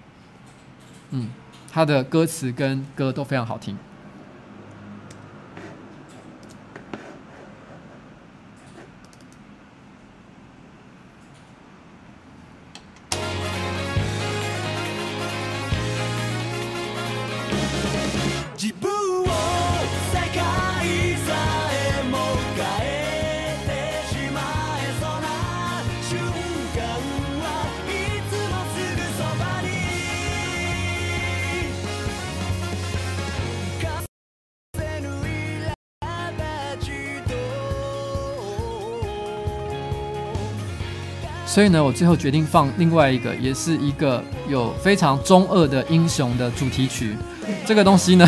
[1.12, 1.30] 嗯。
[1.70, 3.76] 他的歌词跟歌都非常好听。
[41.58, 47.16] 所以呢，我最后决定放另外一个，也是一个有非常中二的英雄的主题曲。
[47.66, 48.24] 这个东西呢。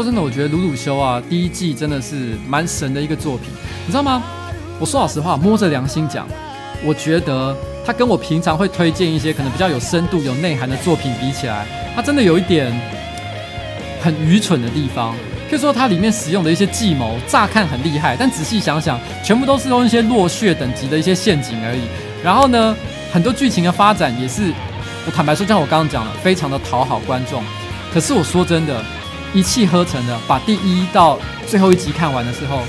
[0.00, 3.48] 说真的，我觉得《鲁鲁修》啊，第一季真的是蛮神的一个作品，
[3.84, 4.22] 你知道吗？
[4.78, 6.26] 我说老实话，摸着良心讲，
[6.82, 12.72] 我觉得它跟我平常会推荐一些可能比较有深度、有内涵的作品比起来，它真的有一点
[14.00, 15.14] 很愚蠢的地方。
[15.50, 21.82] 譬如说，它里面使用的一些计谋，乍看很厉害，但仔细想想，全部都是用一些落穴等级的一些陷阱而已。
[22.24, 22.74] 然后呢，
[23.12, 24.50] 很多剧情的发展也是，
[25.04, 27.42] 我坦白说，像我刚刚讲的，非常的讨好观众。
[27.92, 28.82] 可是我说真的，
[29.32, 32.62] 一气呵成的把第一到最后一集看完的时候，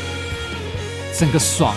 [1.18, 1.76] 整个爽。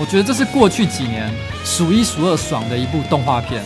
[0.00, 1.32] 我觉得这是过去几年
[1.64, 3.62] 数一数二爽的一部动画片。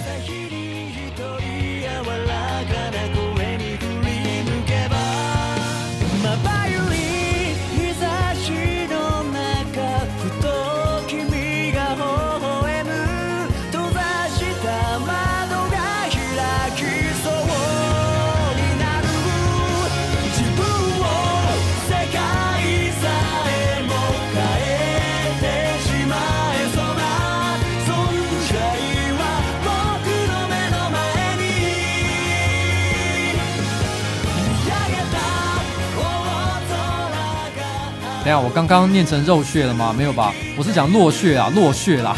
[38.28, 39.94] 下，我刚刚念成肉血了吗？
[39.96, 42.16] 没有吧，我是讲落血啊，落血啦。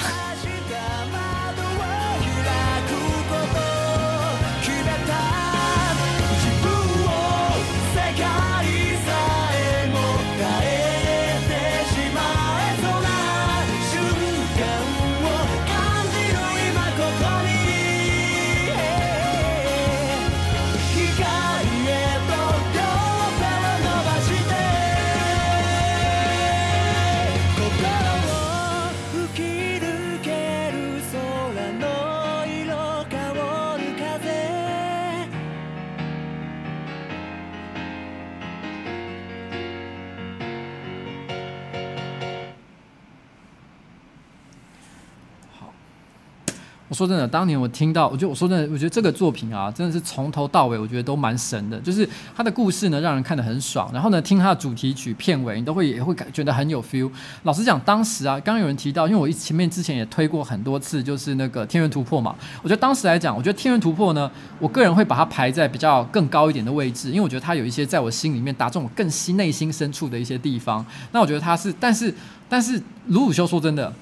[46.90, 51.78] 我说真的，当年我听到，我觉得我说真的，我觉得这个作品啊，真的是从头到尾，我觉得都蛮神的。
[51.78, 53.88] 就是它的故事呢，让人看得很爽。
[53.94, 57.08] 然后呢，听它的主题曲、片尾，你都会也会感觉得很有 feel。
[57.44, 62.34] 老实讲，当时啊，刚刚有人提到，因为我前面之前也推过很多次，就是那个《天元突破》嘛。
[62.60, 64.28] 我觉得当时来讲，我觉得《天元突破》呢，
[64.58, 70.84] 我个人会把它排在比较更高一点的位置，因为我觉得它有一些在我心里面打中我更心内心深处的一些地方。
[71.12, 72.12] 那我觉得它是，但是
[72.48, 73.92] 但是鲁鲁修说真的。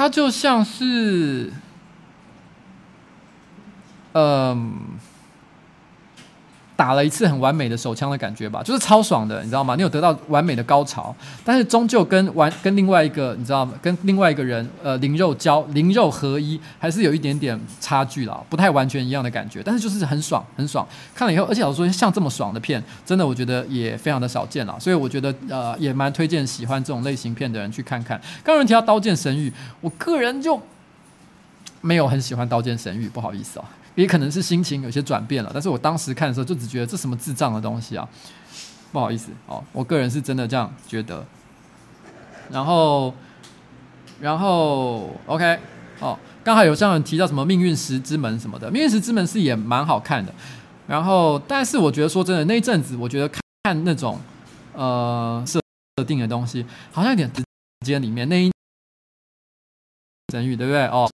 [0.00, 1.52] 它就像是，
[4.14, 4.98] 嗯，
[6.80, 9.76] 打了一次很完美的手枪的感觉吧，就是超爽的，你知道吗？
[9.76, 11.14] 你有得到完美的高潮，
[11.44, 13.74] 但是终究跟完跟另外一个，你知道吗？
[13.82, 19.62] 跟另外一个人，呃，灵肉交灵肉合一，还是有一点点差距啦，不太完全一样的感觉。
[19.62, 20.88] 但是就是很爽，很爽。
[21.14, 24.74] 看了以后，而且老实说，像这么爽的片，真的我觉得也非常的少见啦。
[24.80, 28.18] 所以我觉得，呃，也蛮推荐喜欢这种类型片的人去看看。
[28.42, 29.50] 刚刚有人提到《刀剑神域》，
[29.82, 30.58] 我个人就
[31.82, 33.68] 没有很喜欢《刀剑神域》，不好意思啊。
[33.94, 38.08] 也可能是心情有些转变了，但是我当时看的时候就只觉得这什么智障的东西啊，
[38.92, 41.24] 不好意思哦，我个人是真的这样觉得。
[42.50, 43.14] 然后，
[44.20, 45.58] 然后 OK
[46.00, 50.34] 哦，刚好有这样人提到什么《命运石之门》什么的，《命运石之门》是也蛮好看的。
[50.88, 53.28] 然后，但是我觉得说真的，那一阵子我觉得
[53.62, 54.18] 看，那种
[54.74, 55.60] 呃设
[56.04, 57.44] 定的东西，好像有点时
[57.86, 58.50] 间里面那一
[60.32, 60.86] 神域对不对？
[60.86, 61.08] 哦，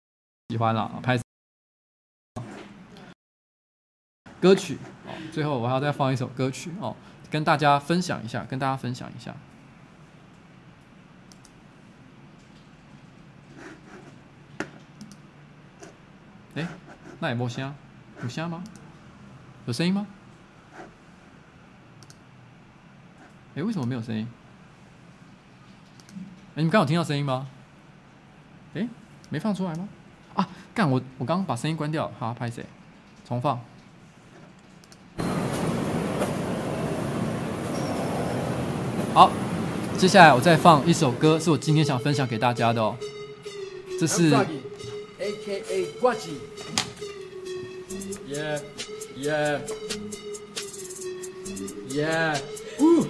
[0.50, 1.20] 喜欢了拍。
[4.46, 4.78] 歌曲
[5.08, 6.96] 哦，最后我还要再放一首歌曲哦，
[7.32, 9.36] 跟大家分享一下，跟大家分享一下。
[16.54, 16.68] 哎，
[17.20, 17.74] 那也没声，
[18.22, 18.64] 有声吗？
[19.66, 20.06] 有声音吗？
[23.56, 24.28] 哎，为什么没有声音？
[26.50, 27.48] 哎，你们刚有听到声音吗？
[28.76, 28.88] 哎，
[29.32, 29.90] 没放出来吗？
[30.36, 32.64] 啊，干我我刚刚把声音关掉，好，拍谁？
[33.28, 33.60] 重放。
[39.16, 39.32] 好，
[39.98, 42.98] 接下来我再放一首歌，是我今天想分享给大家的哦。
[43.98, 44.30] 这是
[45.18, 45.86] A.K.A.
[46.02, 46.38] 呱吉
[48.30, 48.60] ，Yeah
[49.18, 49.62] Yeah
[51.90, 53.08] Yeah，Ooh，Drop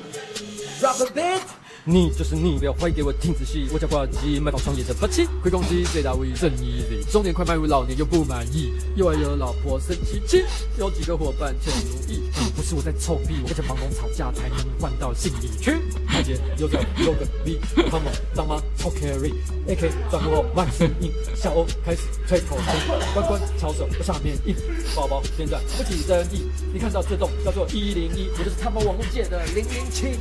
[1.02, 1.42] a bit。
[1.88, 3.68] 你就是你，不要怀疑给我听仔细。
[3.72, 7.04] 我叫挂机，卖方创业的霸气，会攻击最大威正义里。
[7.12, 10.44] 中年快迈入老年又不满意，又爱惹老婆生气气，
[10.80, 12.24] 有几个伙伴全如意。
[12.56, 15.78] 不是我在臭屁，我跟房东吵架才能换到心里去。
[16.08, 24.56] 台阶又在又个 B，Come on，当妈超 carry，AK 转幕后慢声音，小欧开始吹口哨，关关巧手下面硬，
[24.96, 26.50] 宝宝现在不起争议。
[26.74, 30.18] 你看到这栋叫做一零一，我就是他们网络界的零零七。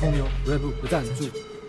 [0.00, 1.24] 红牛 Red Bull 的赞助，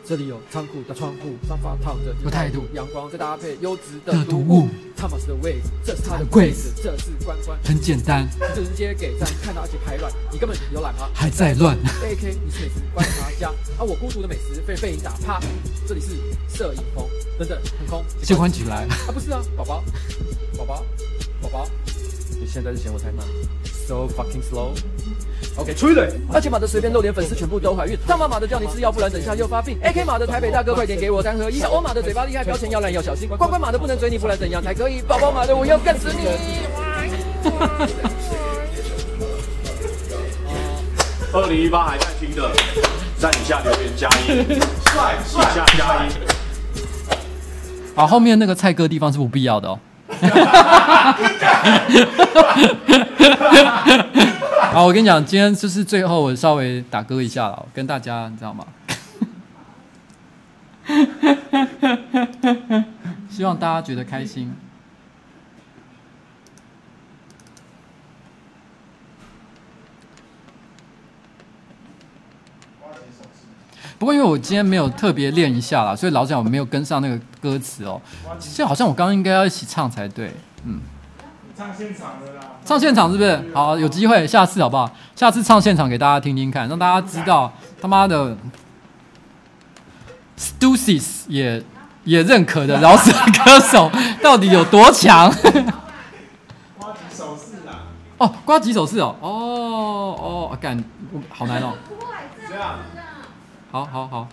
[0.05, 4.67] 这里有仓库的窗户，沙发躺着有态度，阳光再搭配优质的毒物。
[4.95, 7.57] 汤马斯的位置，这是他的柜子，这是关关。
[7.63, 11.09] 很简单，直接给赞，看到而且排卵，你根本有懒吗？
[11.13, 11.77] 还在乱。
[12.01, 15.39] AK，你是美食观察家，而、啊、我孤独的美食被被你打趴。
[15.87, 16.15] 这里是
[16.49, 17.07] 摄影棚，
[17.37, 18.03] 等等，很空。
[18.23, 18.85] 先关起来。
[18.85, 19.83] 啊，不是啊，宝宝，
[20.57, 20.85] 宝宝，
[21.41, 21.67] 宝宝，
[22.39, 23.25] 你现在是嫌我太慢
[23.63, 24.73] ？So fucking slow。
[25.57, 26.07] OK，催泪。
[26.31, 27.97] 而且马的随便露脸，粉丝全部都怀孕。
[28.07, 29.75] 他妈马的叫你吃药，不然等下又发病。
[29.83, 31.57] AK 马的台北大哥，快点给我三合一。
[31.57, 33.27] 小欧马的嘴巴厉害，标签要烂要小心。
[33.27, 35.01] 乖乖马的不能追你，不然怎样才可以？
[35.01, 36.27] 宝宝马的我要干死你。
[41.33, 42.51] 二零一八还在听的，
[43.17, 44.27] 在底下留言加一，
[44.93, 46.07] 帅帅，底下加一。
[47.95, 49.79] 啊，后面那个菜哥地方是不必要的哦。
[54.77, 58.63] 好，我跟你讲，今天就是最后，我稍微打歌一下了，跟大家，你知道吗？
[63.27, 64.53] 希望大家觉得开心。
[73.97, 77.99] 不过因为我今天没有特别练一下啦，所以老实讲我没有跟上那个歌词哦。
[78.37, 80.31] 其实好像我刚刚应该要一起唱才对，
[80.65, 80.79] 嗯。
[81.57, 82.41] 唱现场的啦。
[82.63, 83.43] 唱现场是不是？
[83.51, 84.87] 好，有机会下次好不好？
[85.15, 87.51] 下次唱现场给大家听听看，让大家知道
[87.81, 88.37] 他妈的
[90.37, 91.63] Stussy 也
[92.03, 93.11] 也认可的饶舌
[93.43, 93.89] 歌手
[94.21, 95.33] 到底有多强。
[96.77, 97.85] 刮几手势啦。
[98.19, 99.15] 哦，刮几手势哦。
[99.19, 100.83] 哦哦，干，
[101.29, 101.73] 好难哦。
[102.47, 102.75] 这样。
[103.71, 104.27] 好好好。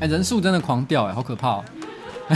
[0.00, 1.64] 哎，人数真的狂掉哎，好可怕哦！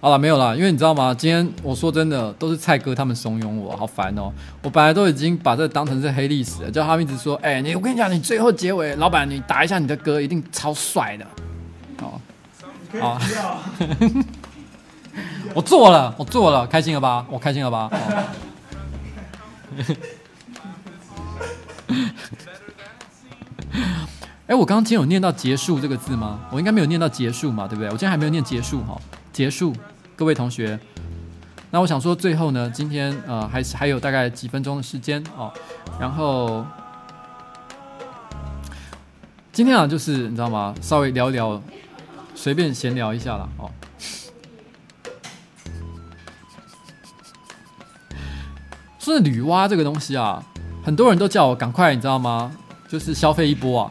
[0.00, 1.14] 好了，没有了，因为你知道吗？
[1.14, 4.30] 今天我说真的，都是蔡哥他们怂恿我，好烦哦！
[4.62, 11.26] 我本来都已经把这当成是黑历史了，叫他们一直说：“哎，你我跟你讲，你最后结尾，老板你打一下你的歌，一定超帅的。”
[12.04, 12.20] 哦，
[13.00, 13.18] 好，
[15.54, 17.24] 我做了，我做了，开心了吧？
[17.30, 17.88] 我开心了吧？
[17.90, 17.98] 哦
[24.46, 26.40] 哎，我刚刚今天有念到“结束”这个字吗？
[26.50, 27.86] 我应该没有念到“结束”嘛，对不对？
[27.86, 29.00] 我今天还没有念“结束”哈
[29.32, 29.74] ，“结束”，
[30.14, 30.78] 各位同学。
[31.70, 35.52] 那我想说，最后呢，今天呃，还是还有大概几分钟的时间哦。
[35.98, 36.64] 然后
[39.50, 40.74] 今天啊，就是你知道吗？
[40.80, 41.60] 稍微聊一聊，
[42.34, 43.48] 随便闲聊一下啦。
[43.56, 43.70] 哦。
[48.98, 50.44] 说女娲这个东西啊，
[50.84, 52.52] 很多人都叫我赶快，你知道吗？
[52.86, 53.90] 就是消费一波啊。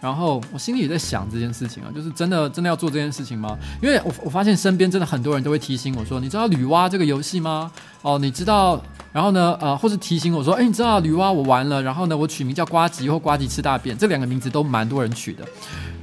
[0.00, 3.56] 然后我心里也在想这件事情啊，就是真的真的要做这件事情吗？
[3.80, 7.70] 因为我我发现身边真的很多人都会提醒我说，你知道女娲这个游戏吗？
[8.02, 8.82] 哦，你知道？
[9.12, 11.80] 然后呢，呃，或是提醒我说，哎，你知道女娲我玩了？
[11.80, 15.44] 然后呢，我取名叫呱吉或呱吉吃大便，这两个名字都蛮多人取的。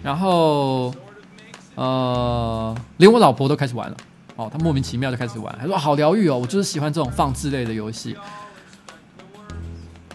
[0.02, 0.94] 然后，
[1.76, 3.98] 呃，连我老婆都开始玩了。
[4.38, 8.16] 哦，她莫名其妙就开始玩，她说好疗愈哦，我就是喜欢这种放置类的游戏。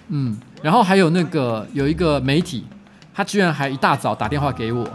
[0.09, 2.65] 嗯，然后还有那个有一个媒体，
[3.15, 4.87] 他居然还一大早打电话给我，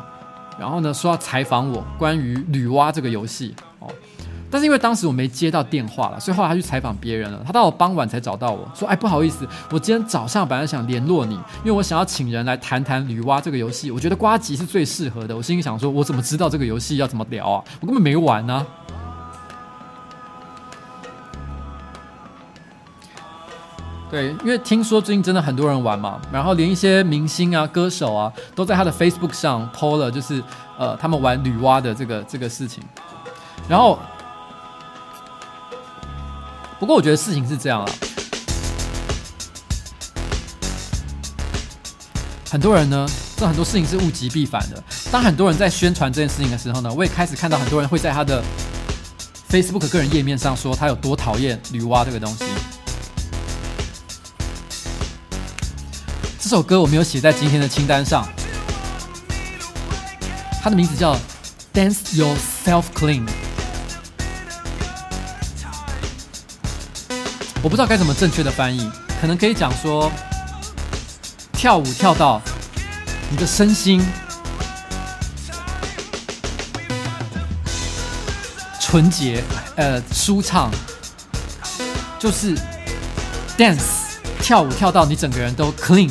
[0.60, 3.88] 然后呢说要采访我关于女娲这个游戏哦，
[4.52, 7.42] 但是因为当时我没接到电话了，所以后来他去采访别人了。
[7.46, 17.64] 他到了傍晚才找到我说：“哎，不好意思，我今天早上本来想联络你，因为我想要请人来谈谈女娲这个游戏，我觉得瓜吉是最适合的。”我心里想说：“我怎么知道这个游戏要怎么聊啊？
[17.80, 18.66] 我根本没玩呢。”
[24.12, 30.44] 对，因为听说最近真的很多人玩嘛，然后连一些明星啊、歌手啊，都在他的 Facebook 上 po 了，就是
[30.80, 32.84] 呃，他们玩女娲的这个这个事情。
[33.68, 34.00] 然后，
[36.80, 37.92] 不过我觉得事情是这样啊，
[42.50, 43.08] 很多人呢，
[43.38, 44.84] 这很多事情是物极必反的。
[45.12, 48.44] 当很多人在宣传这件事情的时候呢，我也开始看到很多人会在他的
[49.52, 52.46] Facebook 个人页面上说他有多讨厌女娲这个东西。
[56.50, 58.28] 这首歌我没有写在今天的清单上，
[60.64, 61.14] 它的名字叫
[61.72, 63.24] 《Dance Yourself Clean》。
[67.62, 68.90] 我不知道该怎么正确的翻译，
[69.22, 70.12] 可能可以讲说，
[71.54, 72.42] 跳舞跳到
[73.30, 74.04] 你的身心
[78.80, 79.44] 纯洁，
[79.76, 80.72] 呃，舒畅，
[82.18, 82.58] 就是
[83.56, 83.84] dance
[84.42, 86.10] 跳舞跳到你整个人都 clean。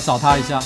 [0.00, 0.58] 要找他一下。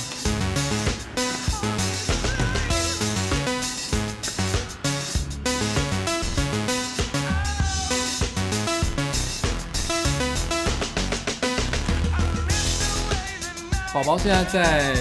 [13.93, 14.95] 宝宝现在在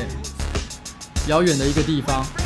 [1.27, 2.42] 遥远的一个地方。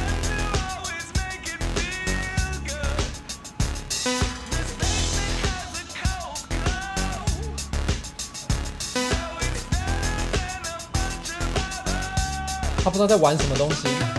[12.97, 14.16] 不知道在玩什么东西。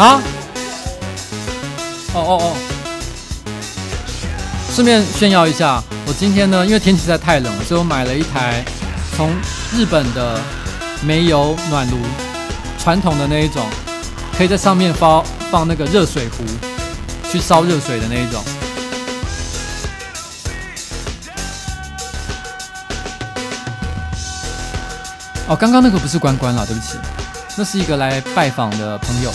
[0.00, 0.18] 啊！
[2.14, 2.56] 哦哦哦！
[4.72, 8.64] 顺便炫耀一下，我今天呢，因为天气实在太冷了，所以我买了一台
[9.14, 9.30] 从
[9.74, 10.40] 日本的
[11.04, 11.98] 煤油暖炉，
[12.78, 13.62] 传统的那一种，
[14.38, 16.44] 可以在上面放放那个热水壶，
[17.30, 18.42] 去烧热水的那一种。
[25.46, 26.96] 哦，刚刚那个不是关关啦，对不起，
[27.54, 29.30] 那是一个来拜访的朋友。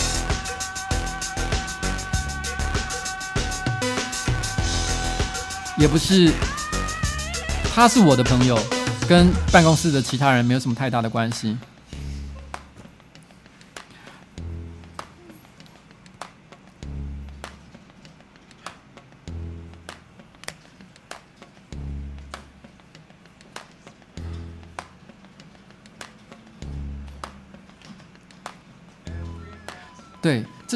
[5.86, 6.32] 也不是，
[7.72, 8.58] 他是我的朋友，
[9.08, 11.56] 跟办公室的其他人没有什么太大的关系。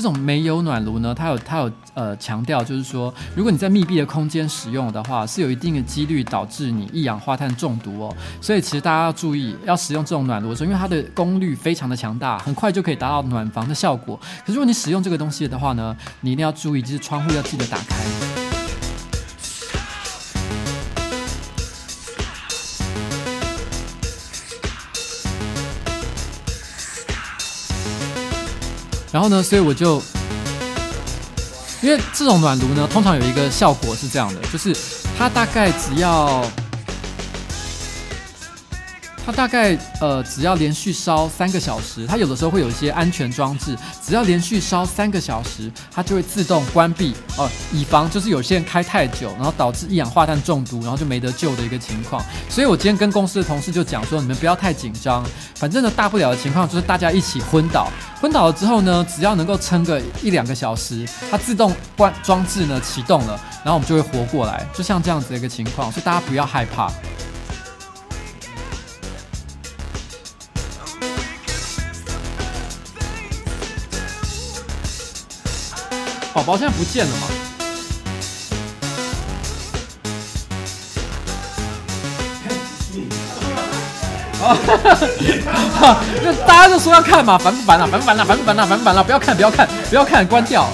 [0.01, 8.17] 这种煤油暖炉呢，它有它有呃强调，就是说，如果你在密闭的空间使用的话，是有一定的几率导致你一氧化碳中毒哦。
[8.41, 14.19] 所以其实大家要注意，要使用这种暖炉的时候，因为它的功率非常的强大，很快就可以达到暖房的效果。
[14.41, 18.50] 可是如果你使用这个东西的话呢，你一定要注意，就是窗户要记得打开。
[29.13, 30.03] 然后呢，所以我就，
[31.83, 34.77] 因为这种暖炉呢，通常有一个效果是这样的，就是
[35.19, 36.45] 它大概只要。
[39.25, 52.25] 它大概呃，只要连续烧三个小时，它有的时候会有一些安全装置，只要连续烧三个小时，它就会自动关闭哦，以防就是有些人开太久，然后导致一氧化碳中毒，然后就没得救的一个情况。
[52.49, 55.25] 所以我今天跟公司的同事就讲说，你们不要太紧张，
[55.55, 57.89] 反正呢，大不了的情况就是大家一起昏倒，
[58.21, 66.91] 昏倒了之后呢，只要能够撑个一两个小时，它自动关装置呢启动了，然后我们就会活过来，就像这样子的一个情况，所以大家不要害怕。
[76.33, 77.27] 宝宝现在不见了吗？
[84.43, 84.57] 啊！
[86.23, 87.87] 那大家就说要看嘛，烦不烦啊？
[87.87, 88.25] 烦不烦啊？
[88.25, 88.67] 烦不烦啊？
[88.67, 89.03] 烦不烦啊？
[89.03, 90.69] 不要看，不要看，不要看，关掉。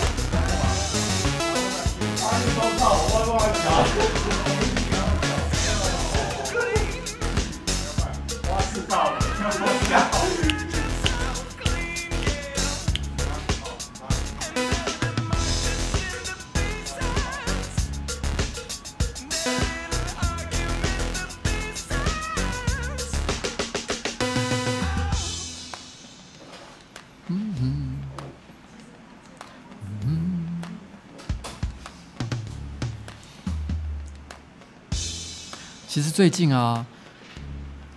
[36.16, 36.82] 最近啊，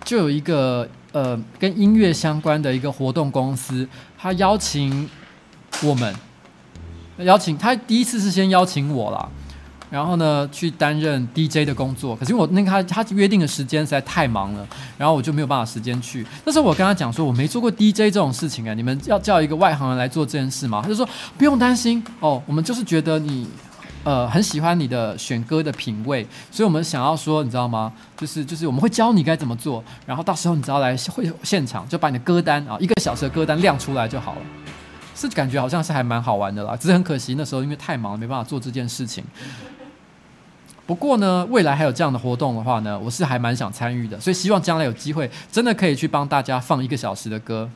[0.04, 3.88] 就有一个呃跟音乐相关的一个活动公司，
[4.18, 5.08] 他邀请
[5.82, 6.14] 我们，
[7.20, 9.26] 邀请他第一次是先邀请我啦。
[9.88, 12.14] 然后呢，去担任 DJ 的工作。
[12.14, 14.68] 可是我那个他他约定的时间实在太忙了，
[14.98, 16.26] 然后我就没有办法时间去。
[16.44, 20.80] 那时候我跟他讲说，我没做过 DJ 这种事情啊，你们要叫一个外行人来做这件事吗？
[20.82, 23.48] 他就说不用担心哦，我们就是觉得你
[24.04, 27.92] 呃很喜欢你的选歌的品味，所以我们想要说，你知道吗？
[28.16, 34.40] 就是就是我们会教你该怎么做，然后到时候你只要来会现场就把你的歌单啊一个小时的歌单亮出来就好了。
[35.14, 39.22] 是感觉好像是还蛮好玩的啦，只是很可惜那时候因为太忙了，没办法做这件事情。
[40.86, 47.68] 不过呢，未来还有这样的活动的话呢，我是还蛮想参与的，所以希望将来有机会，真的可以去帮大家放一个小时的歌。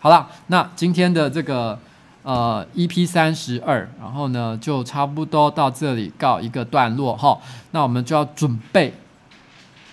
[0.00, 1.78] 好了，那今天的这个
[2.22, 7.38] 呃 EP 三十二，然后呢就差不多到这里告一个段落哈，
[7.70, 8.94] 那我们就要准备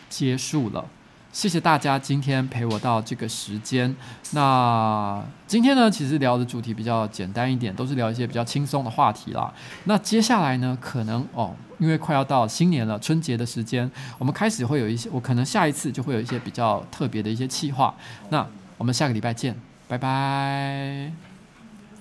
[0.10, 0.86] 结束了。
[1.32, 3.94] 谢谢大家今天陪我到这个时间。
[4.32, 9.54] 那今天呢，其实聊的主题比较简单一点，都是聊一些比较轻松的话题啦。
[9.84, 17.94] 那接下来呢，可能哦，因为快要到新年了，春节的时间，我们开始会有一些，我可能下一次就会有一些比较特别的一些企划。
[18.30, 18.48] 那
[18.78, 19.54] 我们下个礼拜见，
[19.90, 21.25] 拜拜。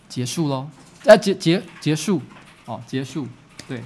[0.08, 0.68] 结束喽，
[1.04, 2.20] 呃，结结结束，
[2.66, 3.26] 哦，结束，
[3.68, 3.82] 对。